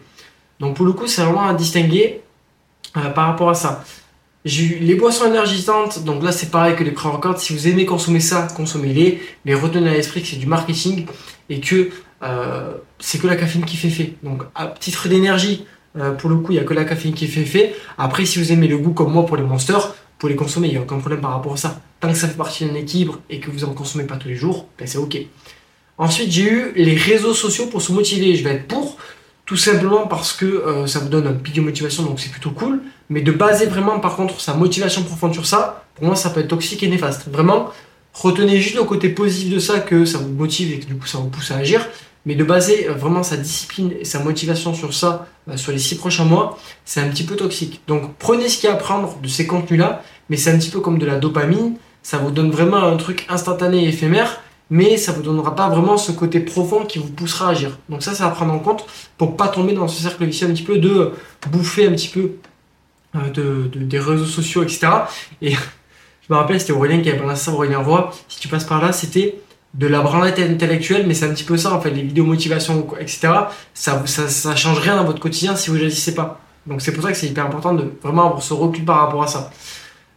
Donc 0.61 0.77
pour 0.77 0.85
le 0.85 0.93
coup, 0.93 1.07
c'est 1.07 1.21
vraiment 1.23 1.45
à 1.45 1.53
distinguer 1.53 2.21
par 2.93 3.27
rapport 3.27 3.49
à 3.49 3.53
ça. 3.53 3.83
J'ai 4.45 4.79
les 4.79 4.95
boissons 4.95 5.25
énergisantes, 5.25 6.03
donc 6.03 6.21
là 6.21 6.31
c'est 6.31 6.51
pareil 6.51 6.75
que 6.75 6.83
les 6.83 6.91
pré-workouts. 6.91 7.37
Si 7.37 7.53
vous 7.53 7.67
aimez 7.67 7.85
consommer 7.85 8.19
ça, 8.19 8.47
consommez-les, 8.55 9.21
mais 9.45 9.53
retenez 9.53 9.89
à 9.89 9.93
l'esprit 9.93 10.21
que 10.21 10.27
c'est 10.27 10.35
du 10.35 10.47
marketing 10.47 11.05
et 11.49 11.59
que 11.61 11.89
euh, 12.23 12.73
c'est 12.99 13.19
que 13.19 13.27
la 13.27 13.35
caféine 13.35 13.65
qui 13.65 13.77
fait 13.77 13.89
fait. 13.89 14.13
Donc 14.21 14.43
à 14.53 14.67
titre 14.67 15.07
d'énergie, 15.07 15.65
euh, 15.97 16.11
pour 16.11 16.29
le 16.29 16.37
coup, 16.37 16.51
il 16.51 16.55
n'y 16.55 16.61
a 16.61 16.63
que 16.63 16.73
la 16.73 16.85
caféine 16.85 17.13
qui 17.13 17.27
fait 17.27 17.45
fait. 17.45 17.75
Après, 17.97 18.25
si 18.25 18.39
vous 18.39 18.51
aimez 18.51 18.67
le 18.67 18.77
goût 18.77 18.93
comme 18.93 19.11
moi 19.11 19.25
pour 19.25 19.37
les 19.37 19.43
monsters, 19.43 19.87
vous 19.87 19.93
pouvez 20.17 20.33
les 20.33 20.37
consommer, 20.37 20.67
il 20.67 20.71
n'y 20.71 20.77
a 20.77 20.81
aucun 20.81 20.99
problème 20.99 21.21
par 21.21 21.31
rapport 21.31 21.53
à 21.53 21.57
ça. 21.57 21.81
Tant 21.99 22.09
que 22.09 22.17
ça 22.17 22.27
fait 22.27 22.37
partie 22.37 22.65
d'un 22.65 22.73
équilibre 22.75 23.19
et 23.29 23.39
que 23.39 23.51
vous 23.51 23.63
en 23.63 23.73
consommez 23.73 24.05
pas 24.05 24.17
tous 24.17 24.27
les 24.27 24.35
jours, 24.35 24.67
ben 24.77 24.87
c'est 24.87 24.97
ok. 24.97 25.17
Ensuite, 25.97 26.31
j'ai 26.31 26.49
eu 26.49 26.71
les 26.75 26.95
réseaux 26.95 27.33
sociaux 27.33 27.67
pour 27.67 27.81
se 27.81 27.91
motiver. 27.91 28.35
Je 28.35 28.43
vais 28.43 28.55
être 28.55 28.67
pour. 28.67 28.97
Tout 29.45 29.57
simplement 29.57 30.07
parce 30.07 30.31
que 30.31 30.45
euh, 30.45 30.87
ça 30.87 30.99
vous 30.99 31.09
donne 31.09 31.27
un 31.27 31.33
pic 31.33 31.53
de 31.53 31.61
motivation, 31.61 32.03
donc 32.03 32.19
c'est 32.19 32.31
plutôt 32.31 32.51
cool. 32.51 32.81
Mais 33.09 33.21
de 33.21 33.31
baser 33.31 33.65
vraiment, 33.65 33.99
par 33.99 34.15
contre, 34.15 34.39
sa 34.39 34.53
motivation 34.53 35.03
profonde 35.03 35.33
sur 35.33 35.45
ça, 35.45 35.85
pour 35.95 36.05
moi, 36.05 36.15
ça 36.15 36.29
peut 36.29 36.39
être 36.39 36.47
toxique 36.47 36.81
et 36.81 36.87
néfaste. 36.87 37.27
Vraiment, 37.29 37.69
retenez 38.13 38.59
juste 38.61 38.75
le 38.75 38.83
côté 38.83 39.09
positif 39.09 39.53
de 39.53 39.59
ça, 39.59 39.79
que 39.79 40.05
ça 40.05 40.17
vous 40.17 40.29
motive 40.29 40.73
et 40.73 40.79
que 40.79 40.85
du 40.85 40.95
coup, 40.95 41.07
ça 41.07 41.17
vous 41.17 41.27
pousse 41.27 41.51
à 41.51 41.57
agir. 41.57 41.85
Mais 42.25 42.35
de 42.35 42.43
baser 42.43 42.87
euh, 42.87 42.93
vraiment 42.93 43.23
sa 43.23 43.37
discipline 43.37 43.91
et 43.99 44.05
sa 44.05 44.19
motivation 44.19 44.73
sur 44.73 44.93
ça, 44.93 45.27
euh, 45.49 45.57
sur 45.57 45.71
les 45.71 45.79
six 45.79 45.95
prochains 45.95 46.25
mois, 46.25 46.57
c'est 46.85 47.01
un 47.01 47.09
petit 47.09 47.23
peu 47.23 47.35
toxique. 47.35 47.81
Donc, 47.87 48.15
prenez 48.17 48.49
ce 48.49 48.57
qu'il 48.57 48.69
y 48.69 48.71
a 48.71 48.75
à 48.75 48.77
prendre 48.77 49.17
de 49.21 49.27
ces 49.27 49.45
contenus-là, 49.45 50.01
mais 50.29 50.37
c'est 50.37 50.51
un 50.51 50.57
petit 50.57 50.69
peu 50.69 50.79
comme 50.79 50.99
de 50.99 51.05
la 51.05 51.17
dopamine. 51.17 51.75
Ça 52.01 52.17
vous 52.17 52.31
donne 52.31 52.51
vraiment 52.51 52.83
un 52.83 52.97
truc 52.97 53.25
instantané 53.29 53.83
et 53.83 53.89
éphémère 53.89 54.41
mais 54.69 54.97
ça 54.97 55.11
ne 55.11 55.17
vous 55.17 55.23
donnera 55.23 55.55
pas 55.55 55.69
vraiment 55.69 55.97
ce 55.97 56.11
côté 56.11 56.39
profond 56.39 56.83
qui 56.83 56.97
vous 56.97 57.09
poussera 57.09 57.49
à 57.49 57.51
agir. 57.51 57.77
Donc 57.89 58.01
ça, 58.01 58.15
ça 58.15 58.25
va 58.25 58.31
prendre 58.31 58.53
en 58.53 58.59
compte 58.59 58.85
pour 59.17 59.37
pas 59.37 59.47
tomber 59.47 59.73
dans 59.73 59.87
ce 59.87 60.01
cercle 60.01 60.25
vicieux 60.25 60.47
un 60.47 60.51
petit 60.51 60.63
peu 60.63 60.79
de 60.79 61.11
bouffer 61.51 61.85
un 61.85 61.91
petit 61.91 62.07
peu 62.07 62.37
euh, 63.15 63.29
de, 63.29 63.69
des 63.77 63.99
réseaux 63.99 64.25
sociaux, 64.25 64.63
etc. 64.63 64.87
Et 65.43 65.51
je 65.51 66.33
me 66.33 66.35
rappelle, 66.35 66.59
c'était 66.59 66.73
Aurélien 66.73 67.01
qui 67.01 67.09
avait 67.11 67.35
ça, 67.35 67.51
Aurélien 67.51 67.79
Roy. 67.79 68.11
Si 68.27 68.39
tu 68.39 68.47
passes 68.47 68.63
par 68.63 68.81
là, 68.81 68.91
c'était 68.91 69.35
de 69.73 69.87
la 69.87 70.01
branlette 70.01 70.39
intellectuelle, 70.39 71.05
mais 71.07 71.13
c'est 71.13 71.25
un 71.25 71.33
petit 71.33 71.43
peu 71.43 71.57
ça 71.57 71.73
en 71.73 71.81
fait, 71.81 71.89
les 71.89 72.03
vidéos 72.03 72.25
motivation, 72.25 72.87
etc. 72.99 73.29
Ça, 73.73 74.03
ça, 74.05 74.27
ça 74.27 74.55
change 74.55 74.79
rien 74.79 74.95
dans 74.95 75.05
votre 75.05 75.19
quotidien 75.19 75.55
si 75.55 75.69
vous 75.69 75.77
n'agissez 75.77 76.13
pas. 76.13 76.41
Donc 76.67 76.81
c'est 76.81 76.93
pour 76.93 77.03
ça 77.03 77.11
que 77.11 77.17
c'est 77.17 77.27
hyper 77.27 77.45
important 77.45 77.73
de 77.73 77.91
vraiment 78.01 78.27
avoir 78.27 78.43
ce 78.43 78.53
recul 78.53 78.85
par 78.85 78.97
rapport 78.97 79.23
à 79.23 79.27
ça. 79.27 79.51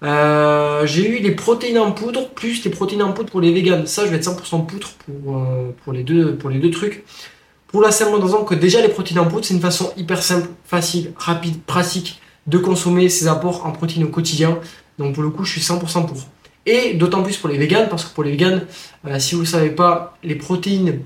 Euh, 0.03 0.87
j'ai 0.87 1.09
eu 1.09 1.23
les 1.23 1.33
protéines 1.33 1.79
en 1.79 1.91
poudre 1.93 2.29
plus 2.31 2.63
les 2.65 2.71
protéines 2.71 3.03
en 3.03 3.13
poudre 3.13 3.31
pour 3.31 3.41
les 3.41 3.53
véganes. 3.53 3.87
Ça, 3.87 4.05
je 4.05 4.11
vais 4.11 4.17
être 4.17 4.31
100% 4.31 4.67
poudre 4.67 4.89
pour, 5.05 5.37
euh, 5.37 5.75
pour, 5.85 5.93
les 5.93 6.03
deux, 6.03 6.37
pour 6.37 6.51
les 6.51 6.59
deux 6.59 6.71
trucs. 6.71 7.05
Pour 7.69 7.81
la 7.81 7.91
simple 7.91 8.21
raison 8.21 8.45
que 8.45 8.55
déjà 8.55 8.81
les 8.81 8.89
protéines 8.89 9.21
en 9.21 9.27
poudre, 9.27 9.45
c'est 9.45 9.55
une 9.55 9.61
façon 9.61 9.93
hyper 9.97 10.23
simple, 10.23 10.49
facile, 10.65 11.13
rapide, 11.17 11.63
pratique 11.63 12.21
de 12.47 12.59
consommer 12.59 13.09
ces 13.09 13.27
apports 13.27 13.67
en 13.67 13.73
protéines 13.73 14.05
au 14.05 14.09
quotidien. 14.09 14.59
Donc 14.99 15.15
pour 15.15 15.23
le 15.23 15.31
coup, 15.31 15.45
je 15.45 15.59
suis 15.59 15.61
100% 15.61 16.07
pour. 16.07 16.17
Et 16.67 16.95
d'autant 16.95 17.23
plus 17.23 17.37
pour 17.37 17.49
les 17.49 17.59
véganes, 17.59 17.89
parce 17.89 18.05
que 18.05 18.15
pour 18.15 18.25
les 18.25 18.33
véganes, 18.33 18.67
euh, 19.07 19.19
si 19.19 19.35
vous 19.37 19.43
ne 19.43 19.47
savez 19.47 19.71
pas, 19.71 20.19
les 20.23 20.35
protéines 20.35 21.01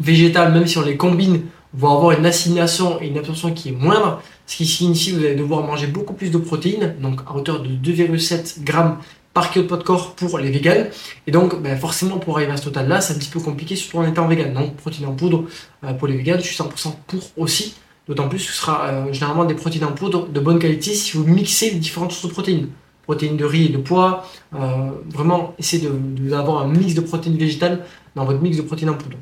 végétales, 0.00 0.52
même 0.52 0.66
si 0.66 0.78
on 0.78 0.82
les 0.82 0.96
combine, 0.96 1.42
vont 1.72 1.96
avoir 1.96 2.18
une 2.18 2.26
assimilation 2.26 3.00
et 3.00 3.06
une 3.06 3.18
absorption 3.18 3.52
qui 3.52 3.68
est 3.68 3.72
moindre, 3.72 4.20
ce 4.46 4.56
qui 4.56 4.66
signifie 4.66 5.12
que 5.12 5.16
vous 5.16 5.24
allez 5.24 5.36
devoir 5.36 5.62
manger 5.62 5.86
beaucoup 5.86 6.14
plus 6.14 6.30
de 6.30 6.38
protéines, 6.38 6.96
donc 7.00 7.20
à 7.28 7.34
hauteur 7.34 7.62
de 7.62 7.68
2,7 7.68 8.64
grammes 8.64 8.98
par 9.32 9.52
kilo 9.52 9.62
de 9.62 9.68
poids 9.68 9.76
de 9.76 9.84
corps 9.84 10.14
pour 10.16 10.38
les 10.38 10.50
véganes. 10.50 10.88
Et 11.28 11.30
donc, 11.30 11.62
ben, 11.62 11.76
forcément, 11.78 12.18
pour 12.18 12.36
arriver 12.36 12.52
à 12.52 12.56
ce 12.56 12.64
total-là, 12.64 13.00
c'est 13.00 13.14
un 13.14 13.18
petit 13.18 13.28
peu 13.28 13.38
compliqué, 13.38 13.76
surtout 13.76 13.98
en 13.98 14.06
étant 14.06 14.26
vegan. 14.26 14.52
Donc, 14.52 14.74
protéines 14.76 15.06
en 15.06 15.12
poudre 15.12 15.44
euh, 15.84 15.92
pour 15.92 16.08
les 16.08 16.16
véganes, 16.16 16.40
je 16.40 16.46
suis 16.46 16.56
100% 16.56 16.94
pour 17.06 17.22
aussi. 17.36 17.76
D'autant 18.08 18.28
plus 18.28 18.38
que 18.38 18.50
ce 18.50 18.58
sera 18.58 18.88
euh, 18.88 19.12
généralement 19.12 19.44
des 19.44 19.54
protéines 19.54 19.84
en 19.84 19.92
poudre 19.92 20.26
de 20.26 20.40
bonne 20.40 20.58
qualité 20.58 20.94
si 20.94 21.16
vous 21.16 21.24
mixez 21.24 21.70
les 21.70 21.78
différentes 21.78 22.10
sources 22.10 22.26
de 22.26 22.32
protéines. 22.32 22.68
Protéines 23.10 23.36
de 23.36 23.44
riz 23.44 23.66
et 23.66 23.68
de 23.70 23.78
pois. 23.78 24.24
Euh, 24.54 24.90
vraiment, 25.12 25.52
essayez 25.58 25.88
d'avoir 26.20 26.62
un 26.62 26.68
mix 26.68 26.94
de 26.94 27.00
protéines 27.00 27.36
végétales 27.36 27.84
dans 28.14 28.24
votre 28.24 28.40
mix 28.40 28.56
de 28.56 28.62
protéines 28.62 28.90
en 28.90 28.94
poudre. 28.94 29.16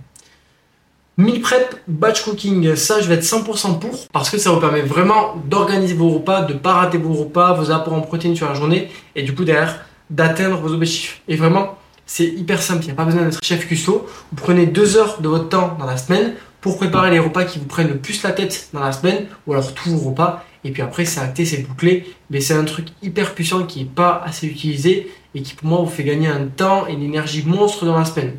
Meal 1.16 1.40
prep, 1.40 1.74
batch 1.88 2.22
cooking, 2.22 2.76
ça 2.76 3.00
je 3.00 3.08
vais 3.08 3.14
être 3.14 3.24
100% 3.24 3.78
pour 3.78 4.06
parce 4.12 4.28
que 4.28 4.36
ça 4.36 4.50
vous 4.50 4.60
permet 4.60 4.82
vraiment 4.82 5.36
d'organiser 5.48 5.94
vos 5.94 6.10
repas, 6.10 6.42
de 6.42 6.52
pas 6.52 6.74
rater 6.74 6.98
vos 6.98 7.14
repas, 7.14 7.54
vos 7.54 7.70
apports 7.70 7.94
en 7.94 8.02
protéines 8.02 8.36
sur 8.36 8.46
la 8.46 8.52
journée 8.52 8.90
et 9.16 9.22
du 9.22 9.34
coup 9.34 9.44
derrière 9.44 9.80
d'atteindre 10.10 10.58
vos 10.58 10.74
objectifs. 10.74 11.22
Et 11.26 11.36
vraiment, 11.36 11.78
c'est 12.04 12.26
hyper 12.26 12.60
simple, 12.60 12.82
il 12.82 12.86
n'y 12.88 12.92
a 12.92 12.94
pas 12.94 13.06
besoin 13.06 13.22
d'être 13.22 13.42
chef 13.42 13.66
cuistot. 13.66 14.06
Vous 14.32 14.36
prenez 14.36 14.66
deux 14.66 14.98
heures 14.98 15.22
de 15.22 15.28
votre 15.28 15.48
temps 15.48 15.76
dans 15.78 15.86
la 15.86 15.96
semaine 15.96 16.34
pour 16.60 16.76
préparer 16.76 17.10
les 17.10 17.20
repas 17.20 17.44
qui 17.46 17.58
vous 17.58 17.64
prennent 17.64 17.88
le 17.88 17.96
plus 17.96 18.22
la 18.22 18.32
tête 18.32 18.68
dans 18.74 18.80
la 18.80 18.92
semaine 18.92 19.26
ou 19.46 19.54
alors 19.54 19.72
tous 19.72 19.88
vos 19.90 20.10
repas. 20.10 20.44
Et 20.68 20.70
puis 20.70 20.82
après, 20.82 21.06
c'est 21.06 21.20
acté, 21.20 21.46
c'est 21.46 21.62
bouclé. 21.66 22.04
Mais 22.28 22.42
c'est 22.42 22.52
un 22.52 22.64
truc 22.64 22.88
hyper 23.02 23.34
puissant 23.34 23.64
qui 23.64 23.78
n'est 23.80 23.86
pas 23.86 24.22
assez 24.24 24.46
utilisé 24.46 25.10
et 25.34 25.40
qui 25.40 25.54
pour 25.54 25.66
moi 25.66 25.78
vous 25.78 25.88
fait 25.88 26.04
gagner 26.04 26.28
un 26.28 26.44
temps 26.44 26.86
et 26.86 26.92
une 26.92 27.02
énergie 27.02 27.42
monstre 27.42 27.86
dans 27.86 27.98
la 27.98 28.04
semaine. 28.04 28.36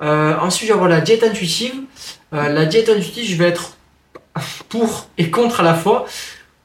Euh, 0.00 0.38
ensuite, 0.40 0.68
je 0.68 0.72
vais 0.72 0.78
avoir 0.78 0.88
la 0.88 1.02
diète 1.02 1.22
intuitive. 1.22 1.74
Euh, 2.32 2.48
la 2.48 2.64
diète 2.64 2.88
intuitive, 2.88 3.30
je 3.30 3.36
vais 3.36 3.48
être 3.48 3.76
pour 4.70 5.08
et 5.18 5.30
contre 5.30 5.60
à 5.60 5.62
la 5.62 5.74
fois. 5.74 6.06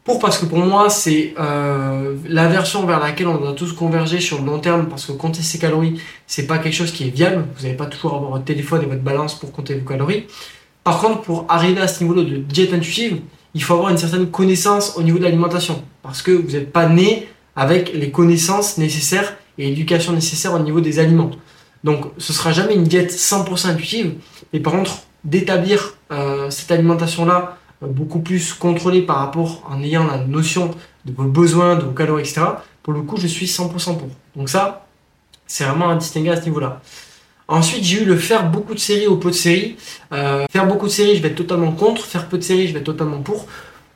Pour 0.06 0.20
parce 0.20 0.38
que 0.38 0.46
pour 0.46 0.60
moi, 0.60 0.90
c'est 0.90 1.34
euh, 1.38 2.16
la 2.26 2.48
version 2.48 2.86
vers 2.86 3.02
laquelle 3.02 3.28
on 3.28 3.38
doit 3.38 3.54
tous 3.54 3.74
converger 3.74 4.22
sur 4.22 4.40
le 4.40 4.46
long 4.46 4.60
terme 4.60 4.88
parce 4.88 5.06
que 5.06 5.12
compter 5.12 5.42
ses 5.42 5.60
calories, 5.60 6.00
c'est 6.26 6.48
pas 6.48 6.58
quelque 6.58 6.76
chose 6.76 6.94
qui 6.94 7.06
est 7.06 7.10
viable. 7.10 7.44
Vous 7.58 7.64
n'allez 7.64 7.76
pas 7.76 7.88
toujours 7.88 8.16
avoir 8.16 8.32
votre 8.32 8.46
téléphone 8.46 8.84
et 8.84 8.86
votre 8.86 9.02
balance 9.02 9.38
pour 9.38 9.52
compter 9.52 9.76
vos 9.76 9.86
calories. 9.86 10.28
Par 10.86 11.02
contre, 11.02 11.22
pour 11.24 11.46
arriver 11.50 11.82
à 11.82 11.90
ce 11.90 12.02
niveau-là 12.02 12.24
de 12.24 12.38
diète 12.38 12.72
intuitive, 12.72 13.20
il 13.56 13.64
faut 13.64 13.74
avoir 13.74 13.90
une 13.90 13.98
certaine 13.98 14.30
connaissance 14.30 14.96
au 14.98 15.02
niveau 15.02 15.18
de 15.18 15.24
l'alimentation 15.24 15.82
parce 16.04 16.22
que 16.22 16.32
vous 16.32 16.52
n'êtes 16.52 16.72
pas 16.72 16.88
né 16.88 17.28
avec 17.56 17.94
les 17.94 18.12
connaissances 18.12 18.78
nécessaires 18.78 19.36
et 19.58 19.68
l'éducation 19.70 20.12
nécessaire 20.12 20.54
au 20.54 20.60
niveau 20.60 20.82
des 20.82 21.00
aliments. 21.00 21.32
Donc 21.84 22.06
ce 22.18 22.34
sera 22.34 22.52
jamais 22.52 22.76
une 22.76 22.84
diète 22.84 23.12
100% 23.12 23.70
intuitive, 23.70 24.16
mais 24.52 24.60
par 24.60 24.74
contre 24.74 25.00
d'établir 25.24 25.96
euh, 26.12 26.50
cette 26.50 26.70
alimentation-là 26.70 27.58
euh, 27.82 27.88
beaucoup 27.88 28.20
plus 28.20 28.54
contrôlée 28.54 29.02
par 29.02 29.18
rapport 29.18 29.64
en 29.70 29.82
ayant 29.82 30.06
la 30.06 30.18
notion 30.18 30.72
de 31.06 31.14
vos 31.14 31.24
besoins, 31.24 31.78
de 31.78 31.86
vos 31.86 31.92
calories, 31.92 32.22
etc. 32.22 32.42
Pour 32.84 32.94
le 32.94 33.02
coup, 33.02 33.18
je 33.18 33.26
suis 33.26 33.48
100% 33.48 33.98
pour. 33.98 34.10
Donc 34.36 34.50
ça, 34.50 34.86
c'est 35.48 35.64
vraiment 35.64 35.90
à 35.90 35.96
distinguer 35.96 36.32
à 36.32 36.36
ce 36.36 36.46
niveau-là. 36.46 36.82
Ensuite, 37.48 37.84
j'ai 37.84 38.02
eu 38.02 38.06
le 38.06 38.18
faire 38.18 38.50
beaucoup 38.50 38.74
de 38.74 38.80
séries 38.80 39.08
ou 39.08 39.18
peu 39.18 39.30
de 39.30 39.36
séries. 39.36 39.76
Euh, 40.12 40.46
faire 40.52 40.66
beaucoup 40.66 40.88
de 40.88 40.92
séries, 40.92 41.16
je 41.16 41.22
vais 41.22 41.30
être 41.30 41.36
totalement 41.36 41.72
contre. 41.72 42.04
Faire 42.06 42.28
peu 42.28 42.38
de 42.38 42.44
séries, 42.44 42.68
je 42.68 42.74
vais 42.74 42.80
être 42.80 42.86
totalement 42.86 43.22
pour. 43.22 43.46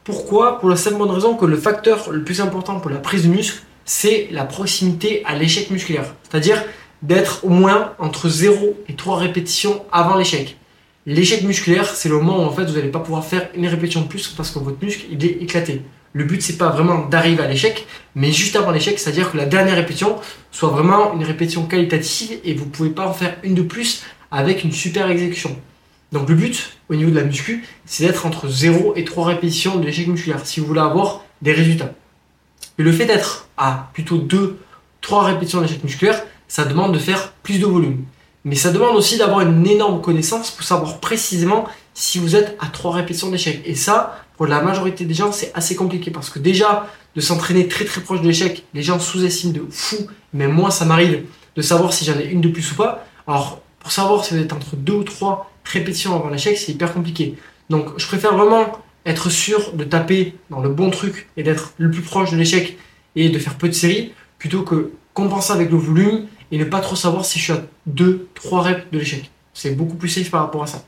Pourquoi? 0.03 0.59
Pour 0.59 0.69
la 0.69 0.75
simple 0.75 0.97
bonne 0.97 1.09
raison 1.09 1.35
que 1.35 1.45
le 1.45 1.57
facteur 1.57 2.11
le 2.11 2.23
plus 2.23 2.41
important 2.41 2.79
pour 2.79 2.91
la 2.91 2.99
prise 2.99 3.23
de 3.23 3.29
muscle, 3.29 3.63
c'est 3.85 4.27
la 4.31 4.45
proximité 4.45 5.23
à 5.25 5.35
l'échec 5.35 5.71
musculaire. 5.71 6.13
C'est-à-dire 6.29 6.63
d'être 7.01 7.43
au 7.43 7.49
moins 7.49 7.93
entre 7.97 8.29
0 8.29 8.77
et 8.87 8.95
3 8.95 9.17
répétitions 9.17 9.83
avant 9.91 10.15
l'échec. 10.15 10.57
L'échec 11.05 11.43
musculaire, 11.43 11.87
c'est 11.87 12.09
le 12.09 12.15
moment 12.15 12.39
où 12.39 12.41
en 12.43 12.51
fait 12.51 12.65
vous 12.65 12.73
n'allez 12.73 12.89
pas 12.89 12.99
pouvoir 12.99 13.25
faire 13.25 13.49
une 13.55 13.65
répétition 13.67 14.01
de 14.01 14.07
plus 14.07 14.27
parce 14.27 14.51
que 14.51 14.59
votre 14.59 14.83
muscle 14.83 15.05
il 15.09 15.23
est 15.25 15.41
éclaté. 15.41 15.81
Le 16.13 16.23
but 16.23 16.41
c'est 16.41 16.57
pas 16.57 16.69
vraiment 16.69 17.05
d'arriver 17.05 17.43
à 17.43 17.47
l'échec, 17.47 17.85
mais 18.15 18.31
juste 18.31 18.55
avant 18.55 18.71
l'échec, 18.71 18.97
c'est-à-dire 18.97 19.31
que 19.31 19.37
la 19.37 19.45
dernière 19.45 19.75
répétition 19.75 20.15
soit 20.51 20.69
vraiment 20.69 21.13
une 21.13 21.23
répétition 21.23 21.65
qualitative 21.65 22.39
et 22.43 22.53
vous 22.53 22.65
pouvez 22.65 22.89
pas 22.89 23.07
en 23.07 23.13
faire 23.13 23.37
une 23.43 23.53
de 23.53 23.61
plus 23.61 24.03
avec 24.31 24.63
une 24.63 24.71
super 24.71 25.09
exécution. 25.09 25.55
Donc 26.11 26.27
le 26.27 26.35
but 26.35 26.77
au 26.89 26.95
niveau 26.95 27.11
de 27.11 27.15
la 27.15 27.23
muscu, 27.23 27.65
c'est 27.85 28.05
d'être 28.05 28.25
entre 28.25 28.47
0 28.47 28.93
et 28.95 29.03
3 29.03 29.25
répétitions 29.27 29.77
de 29.77 29.85
l'échec 29.85 30.07
musculaire 30.07 30.39
si 30.43 30.59
vous 30.59 30.65
voulez 30.65 30.81
avoir 30.81 31.23
des 31.41 31.53
résultats. 31.53 31.93
Et 32.79 32.83
le 32.83 32.91
fait 32.91 33.05
d'être 33.05 33.47
à 33.57 33.89
plutôt 33.93 34.17
2 34.17 34.57
3 35.01 35.23
répétitions 35.23 35.61
d'échec 35.61 35.83
musculaire, 35.83 36.23
ça 36.47 36.65
demande 36.65 36.93
de 36.93 36.99
faire 36.99 37.33
plus 37.43 37.59
de 37.59 37.65
volume. 37.65 38.05
Mais 38.45 38.55
ça 38.55 38.71
demande 38.71 38.95
aussi 38.95 39.17
d'avoir 39.17 39.41
une 39.41 39.65
énorme 39.67 40.01
connaissance 40.01 40.51
pour 40.51 40.65
savoir 40.65 40.99
précisément 40.99 41.65
si 41.93 42.19
vous 42.19 42.35
êtes 42.35 42.57
à 42.59 42.67
3 42.67 42.93
répétitions 42.93 43.29
d'échec. 43.29 43.61
Et 43.65 43.75
ça, 43.75 44.23
pour 44.39 44.47
la 44.47 44.61
majorité 44.61 45.03
des 45.03 45.13
gens, 45.13 45.33
c'est 45.33 45.51
assez 45.53 45.75
compliqué 45.75 46.11
parce 46.11 46.29
que 46.29 46.39
déjà, 46.39 46.87
de 47.13 47.19
s'entraîner 47.19 47.67
très 47.67 47.83
très 47.83 47.99
proche 47.99 48.21
de 48.21 48.27
l'échec, 48.27 48.63
les 48.73 48.81
gens 48.81 48.97
sous-estiment 48.97 49.51
de 49.51 49.65
fou. 49.69 49.97
Mais 50.31 50.47
moi, 50.47 50.71
ça 50.71 50.85
m'arrive 50.85 51.25
de 51.57 51.61
savoir 51.61 51.91
si 51.91 52.05
j'en 52.05 52.17
ai 52.17 52.23
une 52.23 52.39
de 52.39 52.47
plus 52.47 52.71
ou 52.71 52.75
pas. 52.75 53.05
Alors, 53.27 53.61
pour 53.79 53.91
savoir 53.91 54.23
si 54.23 54.33
vous 54.33 54.39
êtes 54.39 54.53
entre 54.53 54.77
2 54.77 54.93
ou 54.93 55.03
3 55.03 55.51
répétitions 55.65 56.15
avant 56.15 56.29
l'échec, 56.29 56.57
c'est 56.57 56.71
hyper 56.71 56.93
compliqué. 56.93 57.35
Donc, 57.69 57.89
je 57.97 58.07
préfère 58.07 58.33
vraiment 58.33 58.71
être 59.05 59.29
sûr 59.29 59.73
de 59.73 59.83
taper 59.83 60.35
dans 60.49 60.61
le 60.61 60.69
bon 60.69 60.89
truc 60.89 61.27
et 61.35 61.43
d'être 61.43 61.73
le 61.77 61.91
plus 61.91 62.01
proche 62.01 62.31
de 62.31 62.37
l'échec 62.37 62.77
et 63.17 63.27
de 63.27 63.39
faire 63.39 63.55
peu 63.55 63.67
de 63.67 63.73
séries 63.73 64.13
plutôt 64.37 64.61
que 64.61 64.93
compenser 65.13 65.51
avec 65.51 65.69
le 65.69 65.77
volume 65.77 66.27
et 66.53 66.57
ne 66.57 66.63
pas 66.63 66.79
trop 66.79 66.95
savoir 66.95 67.25
si 67.25 67.39
je 67.39 67.43
suis 67.43 67.53
à 67.53 67.63
2, 67.87 68.29
3 68.35 68.61
reps 68.61 68.85
de 68.93 68.99
l'échec. 68.99 69.29
C'est 69.53 69.71
beaucoup 69.71 69.97
plus 69.97 70.07
safe 70.07 70.31
par 70.31 70.43
rapport 70.43 70.63
à 70.63 70.67
ça. 70.67 70.85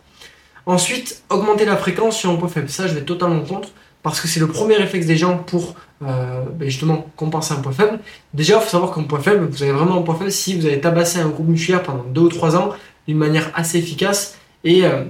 Ensuite, 0.66 1.24
augmenter 1.30 1.66
la 1.66 1.78
fréquence 1.78 2.18
sur 2.18 2.30
un 2.30 2.36
point 2.36 2.48
faible. 2.48 2.70
Ça, 2.70 2.88
je 2.88 2.94
vais 2.94 3.02
totalement 3.02 3.42
contre 3.42 3.70
parce 4.04 4.20
que 4.20 4.28
c'est 4.28 4.40
le 4.40 4.48
premier 4.48 4.76
réflexe 4.76 5.06
des 5.06 5.18
gens 5.18 5.38
pour 5.38 5.76
euh, 6.04 6.44
ben 6.56 6.70
justement 6.70 7.08
compenser 7.16 7.54
un 7.54 7.58
point 7.58 7.72
faible. 7.72 8.00
Déjà, 8.34 8.56
il 8.56 8.62
faut 8.62 8.70
savoir 8.70 8.94
qu'un 8.94 9.04
point 9.04 9.20
faible, 9.20 9.48
vous 9.50 9.64
avez 9.64 9.72
vraiment 9.72 10.00
un 10.00 10.02
point 10.02 10.16
faible 10.16 10.32
si 10.32 10.60
vous 10.60 10.66
avez 10.66 10.82
tabassé 10.82 11.20
un 11.20 11.30
groupe 11.30 11.48
musculaire 11.48 11.84
pendant 11.84 12.04
2 12.04 12.22
ou 12.22 12.30
3 12.30 12.56
ans 12.56 12.72
d'une 13.08 13.18
manière 13.18 13.52
assez 13.54 13.78
efficace 13.78 14.38
et 14.64 14.86
euh, 14.86 15.04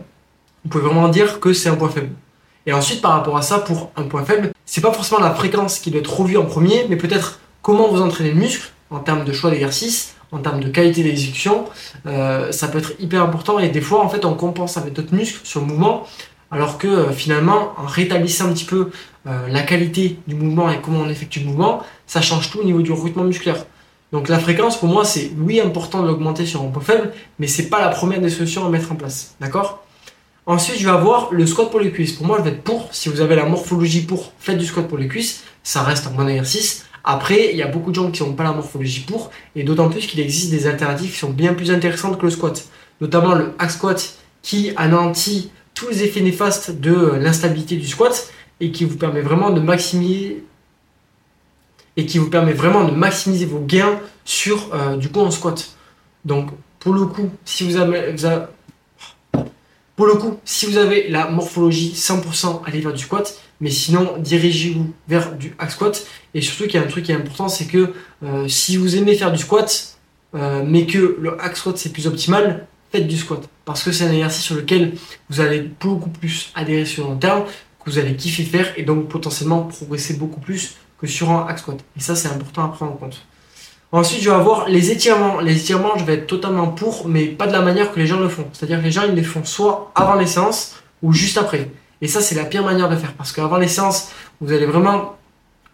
vous 0.64 0.70
pouvez 0.70 0.84
vraiment 0.84 1.08
dire 1.08 1.40
que 1.40 1.54
c'est 1.54 1.70
un 1.70 1.76
point 1.76 1.90
faible. 1.90 2.10
Et 2.66 2.74
ensuite, 2.74 3.02
par 3.02 3.12
rapport 3.12 3.38
à 3.38 3.42
ça, 3.42 3.60
pour 3.60 3.92
un 3.96 4.04
point 4.04 4.24
faible, 4.24 4.52
c'est 4.66 4.82
pas 4.82 4.94
forcément 4.94 5.20
la 5.20 5.34
fréquence 5.34 5.80
qui 5.80 5.90
doit 5.90 6.02
être 6.02 6.20
revue 6.20 6.38
en 6.38 6.46
premier, 6.46 6.86
mais 6.90 6.96
peut-être 6.96 7.40
comment 7.62 7.88
vous 7.88 8.02
entraînez 8.02 8.32
le 8.32 8.40
muscle 8.40 8.72
en 8.90 9.00
termes 9.00 9.26
de 9.26 9.34
choix 9.34 9.50
d'exercice, 9.50 10.16
en 10.32 10.40
termes 10.40 10.62
de 10.62 10.70
qualité 10.70 11.04
d'exécution, 11.04 11.66
euh, 12.08 12.52
ça 12.52 12.68
peut 12.68 12.78
être 12.78 12.94
hyper 13.00 13.22
important 13.22 13.60
et 13.60 13.70
des 13.70 13.82
fois 13.82 14.04
en 14.04 14.10
fait 14.10 14.26
on 14.26 14.34
compense 14.34 14.78
avec 14.78 14.94
d'autres 14.94 15.14
muscles 15.14 15.42
sur 15.44 15.62
mouvement 15.62 16.08
alors 16.52 16.78
que 16.78 16.88
euh, 16.88 17.12
finalement 17.12 17.74
en 17.78 17.86
rétablissant 17.86 18.46
un 18.46 18.54
petit 18.54 18.66
peu 18.66 18.92
euh, 19.28 19.48
la 19.50 19.62
qualité 19.62 20.20
du 20.28 20.36
mouvement 20.36 20.70
et 20.70 20.80
comment 20.82 21.00
on 21.02 21.10
effectue 21.10 21.40
le 21.40 21.46
mouvement, 21.48 21.84
ça 22.08 22.22
change 22.22 22.50
tout 22.50 22.60
au 22.60 22.64
niveau 22.64 22.82
du 22.82 22.92
recrutement 22.92 23.24
musculaire. 23.24 23.66
Donc 24.12 24.30
la 24.30 24.40
fréquence 24.40 24.78
pour 24.78 24.90
moi 24.90 25.06
c'est 25.06 25.32
oui 25.38 25.60
important 25.60 26.02
de 26.02 26.08
l'augmenter 26.08 26.46
sur 26.46 26.62
un 26.62 26.68
point 26.68 26.82
faible, 26.82 27.12
mais 27.40 27.48
c'est 27.48 27.70
pas 27.70 27.82
la 27.82 27.90
première 27.90 28.22
des 28.22 28.30
solutions 28.30 28.66
à 28.66 28.70
mettre 28.70 28.92
en 28.92 28.96
place, 28.96 29.36
d'accord? 29.40 29.84
Ensuite, 30.48 30.80
je 30.80 30.86
vais 30.86 30.92
avoir 30.92 31.32
le 31.32 31.46
squat 31.46 31.70
pour 31.70 31.80
les 31.80 31.92
cuisses. 31.92 32.14
Pour 32.14 32.26
moi, 32.26 32.38
je 32.40 32.44
vais 32.44 32.50
être 32.50 32.64
pour. 32.64 32.90
Si 32.92 33.10
vous 33.10 33.22
avez 33.22 33.36
la 33.36 33.46
morphologie 33.46 34.02
pour, 34.02 34.34
faites 34.40 34.58
du 34.58 34.66
squat 34.66 34.88
pour 34.88 34.98
les 34.98 35.08
cuisses. 35.08 35.44
Ça 35.62 35.84
reste 35.84 36.08
un 36.08 36.12
bon 36.12 36.28
exercice. 36.28 36.86
Après, 37.04 37.52
il 37.52 37.58
y 37.58 37.64
a 37.64 37.68
beaucoup 37.68 37.90
de 37.90 37.96
gens 37.96 38.12
qui 38.12 38.24
n'ont 38.24 38.34
pas 38.34 38.44
la 38.44 38.54
morphologie 38.54 39.02
pour, 39.02 39.32
et 39.56 39.64
d'autant 39.64 39.90
plus 39.90 40.06
qu'il 40.06 40.20
existe 40.20 40.52
des 40.52 40.68
alternatives 40.68 41.12
qui 41.12 41.18
sont 41.18 41.32
bien 41.32 41.54
plus 41.54 41.72
intéressantes 41.72 42.20
que 42.20 42.26
le 42.26 42.32
squat. 42.32 42.68
Notamment 43.00 43.34
le 43.34 43.54
hack 43.58 43.72
squat 43.72 44.16
qui 44.42 44.72
anéantit 44.76 45.52
tous 45.74 45.90
les 45.90 46.04
effets 46.04 46.22
néfastes 46.22 46.80
de 46.80 47.14
l'instabilité 47.20 47.76
du 47.76 47.88
squat 47.88 48.32
et 48.60 48.72
qui 48.72 48.86
vous 48.86 48.98
permet 48.98 49.22
vraiment 49.22 49.50
de 49.50 49.60
maximiser 49.60 50.44
et 51.98 52.06
qui 52.06 52.20
vous 52.20 52.30
permet 52.30 52.54
vraiment 52.54 52.86
de 52.86 52.92
maximiser 52.92 53.46
vos 53.46 53.60
gains 53.60 54.00
sur 54.24 54.74
euh, 54.74 54.96
du 54.98 55.10
coup 55.10 55.20
en 55.20 55.32
squat. 55.32 55.76
Donc 56.26 56.50
pour 56.80 56.94
le 56.94 57.06
coup, 57.06 57.30
si 57.46 57.64
vous 57.64 57.78
avez, 57.78 58.16
pour 59.96 60.06
le 60.06 60.16
coup, 60.16 60.38
si 60.46 60.66
vous 60.66 60.78
avez 60.78 61.10
la 61.10 61.30
morphologie 61.30 61.94
100%, 61.96 62.62
allez 62.66 62.82
vers 62.82 62.94
du 62.94 63.04
squat. 63.04 63.40
Mais 63.60 63.70
sinon, 63.70 64.16
dirigez-vous 64.18 64.92
vers 65.08 65.36
du 65.36 65.56
hack 65.60 65.72
squat. 65.72 66.06
Et 66.34 66.42
surtout, 66.42 66.64
qu'il 66.64 66.76
y 66.76 66.78
a 66.78 66.82
un 66.86 66.90
truc 66.90 67.06
qui 67.06 67.12
est 67.12 67.16
important, 67.16 67.48
c'est 67.48 67.66
que 67.66 67.94
euh, 68.24 68.48
si 68.48 68.78
vous 68.78 68.96
aimez 68.96 69.16
faire 69.16 69.32
du 69.32 69.38
squat, 69.38 69.98
euh, 70.34 70.64
mais 70.66 70.86
que 70.88 71.18
le 71.20 71.40
hack 71.42 71.56
squat 71.58 71.78
c'est 71.78 71.92
plus 71.92 72.08
optimal, 72.08 72.66
faites 72.92 73.08
du 73.08 73.18
squat. 73.18 73.48
Parce 73.66 73.84
que 73.84 73.92
c'est 73.92 74.06
un 74.06 74.12
exercice 74.12 74.44
sur 74.44 74.56
lequel 74.56 74.94
vous 75.30 75.42
allez 75.42 75.70
beaucoup 75.80 76.10
plus 76.10 76.52
adhérer 76.56 76.86
sur 76.86 77.04
le 77.04 77.12
long 77.12 77.18
terme, 77.18 77.44
que 77.84 77.90
vous 77.90 78.00
allez 78.00 78.16
kiffer 78.16 78.44
faire 78.44 78.74
et 78.78 78.84
donc 78.84 79.10
potentiellement 79.10 79.64
progresser 79.64 80.16
beaucoup 80.16 80.40
plus 80.40 80.76
que 81.00 81.08
sur 81.08 81.30
un 81.30 81.46
hack 81.48 81.60
squat. 81.60 81.80
Et 81.98 82.00
ça, 82.00 82.16
c'est 82.16 82.30
important 82.30 82.66
à 82.66 82.70
prendre 82.70 82.94
en 82.94 82.96
compte. 82.96 83.26
Ensuite, 83.94 84.22
je 84.22 84.30
vais 84.30 84.36
avoir 84.36 84.70
les 84.70 84.92
étirements. 84.92 85.42
Les 85.42 85.58
étirements, 85.58 85.98
je 85.98 86.06
vais 86.06 86.14
être 86.14 86.28
totalement 86.28 86.68
pour, 86.68 87.08
mais 87.08 87.26
pas 87.26 87.48
de 87.48 87.52
la 87.52 87.62
manière 87.62 87.92
que 87.92 88.00
les 88.00 88.08
gens 88.08 88.20
le 88.20 88.30
font. 88.30 88.48
C'est-à-dire 88.54 88.80
que 88.80 88.86
les 88.86 88.92
gens, 88.92 89.04
ils 89.08 89.16
les 89.16 89.24
font 89.24 89.44
soit 89.44 89.92
avant 89.96 90.16
les 90.16 90.28
séances 90.28 90.76
ou 91.02 91.12
juste 91.12 91.38
après. 91.38 91.70
Et 92.02 92.08
ça, 92.08 92.22
c'est 92.22 92.36
la 92.36 92.46
pire 92.46 92.64
manière 92.64 92.90
de 92.90 92.96
faire. 92.96 93.14
Parce 93.14 93.34
qu'avant 93.34 93.58
les 93.58 93.68
séances, 93.68 94.10
vous 94.40 94.54
allez 94.54 94.66
vraiment 94.66 95.18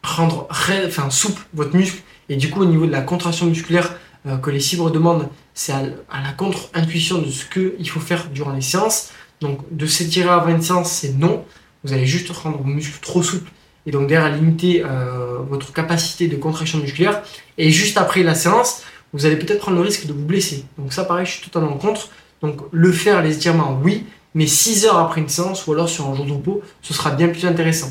rendre 0.03 0.47
enfin, 0.49 1.10
souple 1.12 1.41
votre 1.53 1.75
muscle. 1.75 2.01
Et 2.30 2.38
du 2.38 2.49
coup, 2.49 2.62
au 2.62 2.65
niveau 2.65 2.88
de 2.88 2.91
la 2.91 3.01
contraction 3.01 3.45
musculaire 3.45 3.95
euh, 4.25 4.38
que 4.38 4.49
les 4.49 4.60
fibres 4.60 4.89
demandent, 4.89 5.30
c'est 5.53 5.73
à, 5.73 5.84
la 5.84 6.32
contre-intuition 6.36 7.19
de 7.19 7.30
ce 7.30 7.45
qu'il 7.45 7.89
faut 7.89 7.99
faire 7.99 8.30
durant 8.30 8.51
les 8.51 8.62
séances. 8.62 9.12
Donc, 9.41 9.60
de 9.71 9.86
s'étirer 9.86 10.30
avant 10.30 10.49
une 10.49 10.62
séance, 10.63 10.91
c'est 10.91 11.13
non. 11.13 11.45
Vous 11.84 11.93
allez 11.93 12.08
juste 12.08 12.32
rendre 12.32 12.58
vos 12.58 12.63
muscles 12.63 12.99
trop 12.99 13.21
souples 13.21 13.51
et 13.88 13.91
donc 13.91 14.08
derrière 14.08 14.36
limiter 14.36 14.84
euh, 14.86 15.38
votre 15.50 15.73
capacité 15.73 16.28
de 16.28 16.36
contraction 16.36 16.78
musculaire. 16.78 17.23
Et 17.58 17.71
juste 17.71 17.97
après 17.97 18.21
la 18.21 18.36
séance, 18.36 18.84
vous 19.13 19.26
allez 19.26 19.38
peut-être 19.38 19.60
prendre 19.60 19.78
le 19.78 19.84
risque 19.84 20.06
de 20.06 20.13
vous 20.13 20.26
blesser. 20.26 20.65
Donc 20.78 20.93
ça 20.93 21.06
pareil, 21.06 21.26
je 21.26 21.32
suis 21.32 21.50
totalement 21.50 21.78
contre. 21.78 22.10
Donc 22.41 22.60
le 22.71 22.91
faire, 22.91 23.23
les 23.23 23.36
étirements, 23.36 23.80
oui, 23.84 24.06
mais 24.36 24.45
6 24.45 24.86
heures 24.86 24.97
après 24.97 25.21
une 25.21 25.30
séance 25.30 25.65
ou 25.65 25.73
alors 25.73 25.89
sur 25.89 26.08
un 26.08 26.13
jour 26.13 26.26
de 26.26 26.34
repos, 26.34 26.62
ce 26.84 26.93
sera 26.93 27.12
bien 27.12 27.30
plus 27.30 27.45
intéressant. 27.45 27.89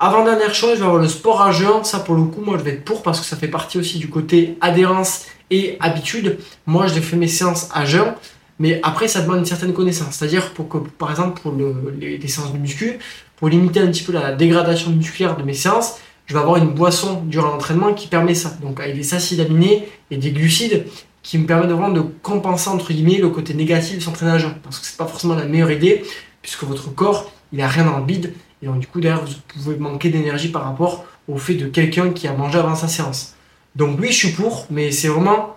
Avant-dernière 0.00 0.54
chose, 0.54 0.74
je 0.74 0.78
vais 0.78 0.84
avoir 0.84 1.02
le 1.02 1.08
sport 1.08 1.42
à 1.42 1.50
jeun. 1.50 1.82
Ça, 1.82 1.98
pour 1.98 2.14
le 2.14 2.22
coup, 2.22 2.40
moi, 2.40 2.56
je 2.56 2.62
vais 2.62 2.70
être 2.74 2.84
pour 2.84 3.02
parce 3.02 3.18
que 3.18 3.26
ça 3.26 3.36
fait 3.36 3.48
partie 3.48 3.78
aussi 3.78 3.98
du 3.98 4.08
côté 4.08 4.56
adhérence 4.60 5.26
et 5.50 5.76
habitude. 5.80 6.38
Moi, 6.66 6.86
je 6.86 7.00
fais 7.00 7.16
mes 7.16 7.26
séances 7.26 7.68
à 7.74 7.84
jeun. 7.84 8.14
Mais 8.60 8.80
après, 8.84 9.08
ça 9.08 9.22
demande 9.22 9.38
une 9.38 9.46
certaine 9.46 9.72
connaissance. 9.72 10.14
C'est-à-dire, 10.14 10.52
pour 10.52 10.68
que, 10.68 10.78
par 10.78 11.10
exemple, 11.10 11.40
pour 11.40 11.52
les, 11.98 12.28
séances 12.28 12.52
de 12.52 12.58
muscu, 12.58 12.98
pour 13.38 13.48
limiter 13.48 13.80
un 13.80 13.86
petit 13.86 14.02
peu 14.02 14.12
la 14.12 14.32
dégradation 14.32 14.90
musculaire 14.90 15.36
de 15.36 15.42
mes 15.42 15.54
séances, 15.54 15.98
je 16.26 16.34
vais 16.34 16.40
avoir 16.40 16.56
une 16.56 16.68
boisson 16.68 17.22
durant 17.24 17.48
l'entraînement 17.48 17.94
qui 17.94 18.06
permet 18.06 18.34
ça. 18.34 18.50
Donc, 18.60 18.80
avec 18.80 18.94
des 18.94 19.14
acides 19.14 19.40
aminés 19.40 19.88
et 20.10 20.18
des 20.18 20.30
glucides 20.30 20.84
qui 21.22 21.38
me 21.38 21.46
permettent 21.46 21.70
vraiment 21.70 21.88
de 21.88 22.00
compenser, 22.00 22.68
entre 22.68 22.92
guillemets, 22.92 23.18
le 23.18 23.30
côté 23.30 23.54
négatif 23.54 23.96
de 23.98 24.02
s'entraîner 24.02 24.32
à 24.32 24.38
jeun. 24.38 24.54
Parce 24.62 24.78
que 24.78 24.86
c'est 24.86 24.96
pas 24.96 25.06
forcément 25.06 25.34
la 25.34 25.46
meilleure 25.46 25.70
idée, 25.70 26.02
puisque 26.42 26.64
votre 26.64 26.94
corps, 26.94 27.30
il 27.52 27.60
a 27.60 27.68
rien 27.68 27.84
dans 27.84 27.98
le 27.98 28.04
bide. 28.04 28.34
Et 28.60 28.66
donc, 28.66 28.80
du 28.80 28.86
coup, 28.86 29.00
derrière, 29.00 29.24
vous 29.24 29.32
pouvez 29.46 29.76
manquer 29.76 30.10
d'énergie 30.10 30.48
par 30.48 30.64
rapport 30.64 31.04
au 31.28 31.38
fait 31.38 31.54
de 31.54 31.66
quelqu'un 31.66 32.10
qui 32.10 32.26
a 32.28 32.32
mangé 32.32 32.58
avant 32.58 32.74
sa 32.74 32.88
séance. 32.88 33.34
Donc, 33.76 33.98
oui, 34.00 34.08
je 34.08 34.16
suis 34.16 34.32
pour, 34.32 34.66
mais 34.70 34.90
c'est 34.90 35.08
vraiment 35.08 35.56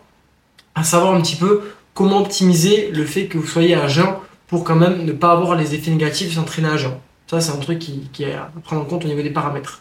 à 0.75 0.83
savoir 0.83 1.15
un 1.15 1.21
petit 1.21 1.35
peu 1.35 1.63
comment 1.93 2.21
optimiser 2.21 2.91
le 2.91 3.05
fait 3.05 3.25
que 3.25 3.37
vous 3.37 3.47
soyez 3.47 3.75
à 3.75 3.87
jeun 3.87 4.15
pour 4.47 4.63
quand 4.63 4.75
même 4.75 5.05
ne 5.05 5.11
pas 5.11 5.31
avoir 5.31 5.55
les 5.55 5.75
effets 5.75 5.91
négatifs 5.91 6.29
de 6.29 6.33
s'entraîner 6.35 6.69
à 6.69 6.77
jeun. 6.77 6.93
Ça, 7.31 7.39
c'est 7.39 7.53
un 7.53 7.59
truc 7.59 7.79
qui, 7.79 8.23
est 8.25 8.33
à 8.33 8.51
prendre 8.61 8.81
en 8.81 8.85
compte 8.85 9.05
au 9.05 9.07
niveau 9.07 9.21
des 9.21 9.29
paramètres. 9.29 9.79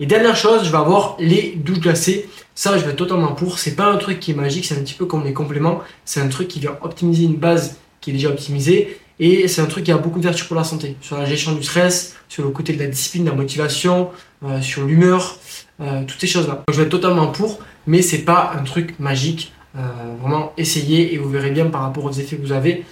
Et 0.00 0.06
dernière 0.06 0.34
chose, 0.34 0.64
je 0.64 0.72
vais 0.72 0.76
avoir 0.76 1.14
les 1.20 1.52
douches 1.54 1.78
glacées. 1.78 2.28
Ça, 2.56 2.76
je 2.78 2.84
vais 2.84 2.90
être 2.90 2.96
totalement 2.96 3.32
pour. 3.32 3.60
C'est 3.60 3.76
pas 3.76 3.92
un 3.92 3.96
truc 3.96 4.18
qui 4.18 4.32
est 4.32 4.34
magique, 4.34 4.64
c'est 4.64 4.76
un 4.76 4.82
petit 4.82 4.94
peu 4.94 5.06
comme 5.06 5.22
les 5.22 5.32
compléments. 5.32 5.82
C'est 6.04 6.20
un 6.20 6.26
truc 6.26 6.48
qui 6.48 6.58
vient 6.58 6.76
optimiser 6.82 7.22
une 7.22 7.36
base 7.36 7.78
qui 8.00 8.10
est 8.10 8.14
déjà 8.14 8.30
optimisée. 8.30 8.98
Et 9.20 9.46
c'est 9.46 9.60
un 9.60 9.66
truc 9.66 9.84
qui 9.84 9.92
a 9.92 9.98
beaucoup 9.98 10.18
de 10.18 10.24
vertus 10.24 10.48
pour 10.48 10.56
la 10.56 10.64
santé. 10.64 10.96
Sur 11.00 11.16
la 11.16 11.26
gestion 11.26 11.52
du 11.52 11.62
stress, 11.62 12.16
sur 12.28 12.42
le 12.42 12.50
côté 12.50 12.72
de 12.72 12.80
la 12.80 12.88
discipline, 12.88 13.22
de 13.22 13.30
la 13.30 13.36
motivation, 13.36 14.10
euh, 14.44 14.60
sur 14.60 14.84
l'humeur, 14.84 15.38
euh, 15.80 16.02
toutes 16.04 16.20
ces 16.20 16.26
choses-là. 16.26 16.64
Je 16.72 16.76
vais 16.76 16.82
être 16.82 16.90
totalement 16.90 17.28
pour, 17.28 17.60
mais 17.86 18.02
c'est 18.02 18.24
pas 18.24 18.52
un 18.58 18.64
truc 18.64 18.98
magique. 18.98 19.52
Euh, 19.76 19.80
vraiment, 20.20 20.52
essayez 20.56 21.14
et 21.14 21.18
vous 21.18 21.30
verrez 21.30 21.52
bien 21.52 21.66
par 21.66 21.82
rapport 21.82 22.06
aux 22.06 22.10
effets 22.10 22.34
que 22.34 22.42
vous 22.42 22.50
avez. 22.50 22.84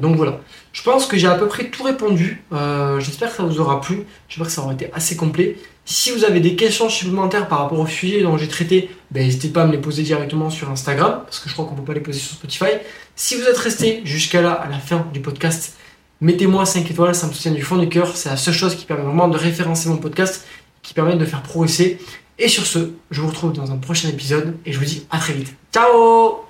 Donc 0.00 0.16
voilà. 0.16 0.40
Je 0.72 0.82
pense 0.82 1.06
que 1.06 1.16
j'ai 1.16 1.26
à 1.26 1.34
peu 1.34 1.46
près 1.48 1.70
tout 1.70 1.82
répondu. 1.82 2.44
J'espère 2.98 3.30
que 3.30 3.36
ça 3.36 3.42
vous 3.42 3.60
aura 3.60 3.80
plu. 3.80 4.04
J'espère 4.28 4.46
que 4.46 4.52
ça 4.52 4.62
aura 4.62 4.72
été 4.72 4.90
assez 4.92 5.16
complet. 5.16 5.56
Si 5.86 6.10
vous 6.10 6.24
avez 6.24 6.40
des 6.40 6.56
questions 6.56 6.88
supplémentaires 6.88 7.46
par 7.46 7.58
rapport 7.58 7.78
au 7.78 7.86
sujet 7.86 8.22
dont 8.22 8.38
j'ai 8.38 8.48
traité, 8.48 8.88
ben, 9.10 9.22
n'hésitez 9.22 9.48
pas 9.48 9.64
à 9.64 9.66
me 9.66 9.72
les 9.72 9.78
poser 9.78 10.02
directement 10.02 10.48
sur 10.48 10.70
Instagram, 10.70 11.20
parce 11.24 11.40
que 11.40 11.50
je 11.50 11.52
crois 11.52 11.66
qu'on 11.66 11.72
ne 11.72 11.80
peut 11.80 11.84
pas 11.84 11.92
les 11.92 12.00
poser 12.00 12.18
sur 12.18 12.36
Spotify. 12.36 12.70
Si 13.16 13.36
vous 13.36 13.42
êtes 13.42 13.58
resté 13.58 14.00
jusqu'à 14.04 14.40
là, 14.40 14.52
à 14.52 14.70
la 14.70 14.78
fin 14.78 15.06
du 15.12 15.20
podcast, 15.20 15.76
mettez-moi 16.22 16.64
5 16.64 16.90
étoiles, 16.90 17.14
ça 17.14 17.26
me 17.26 17.32
soutient 17.34 17.52
du 17.52 17.60
fond 17.60 17.76
du 17.76 17.90
cœur. 17.90 18.16
C'est 18.16 18.30
la 18.30 18.38
seule 18.38 18.54
chose 18.54 18.76
qui 18.76 18.86
permet 18.86 19.04
vraiment 19.04 19.28
de 19.28 19.36
référencer 19.36 19.90
mon 19.90 19.98
podcast, 19.98 20.46
qui 20.82 20.94
permet 20.94 21.16
de 21.16 21.24
faire 21.26 21.42
progresser. 21.42 21.98
Et 22.38 22.48
sur 22.48 22.64
ce, 22.64 22.92
je 23.10 23.20
vous 23.20 23.28
retrouve 23.28 23.52
dans 23.52 23.70
un 23.70 23.76
prochain 23.76 24.08
épisode 24.08 24.56
et 24.64 24.72
je 24.72 24.78
vous 24.78 24.86
dis 24.86 25.06
à 25.10 25.18
très 25.18 25.34
vite. 25.34 25.54
Ciao 25.70 26.38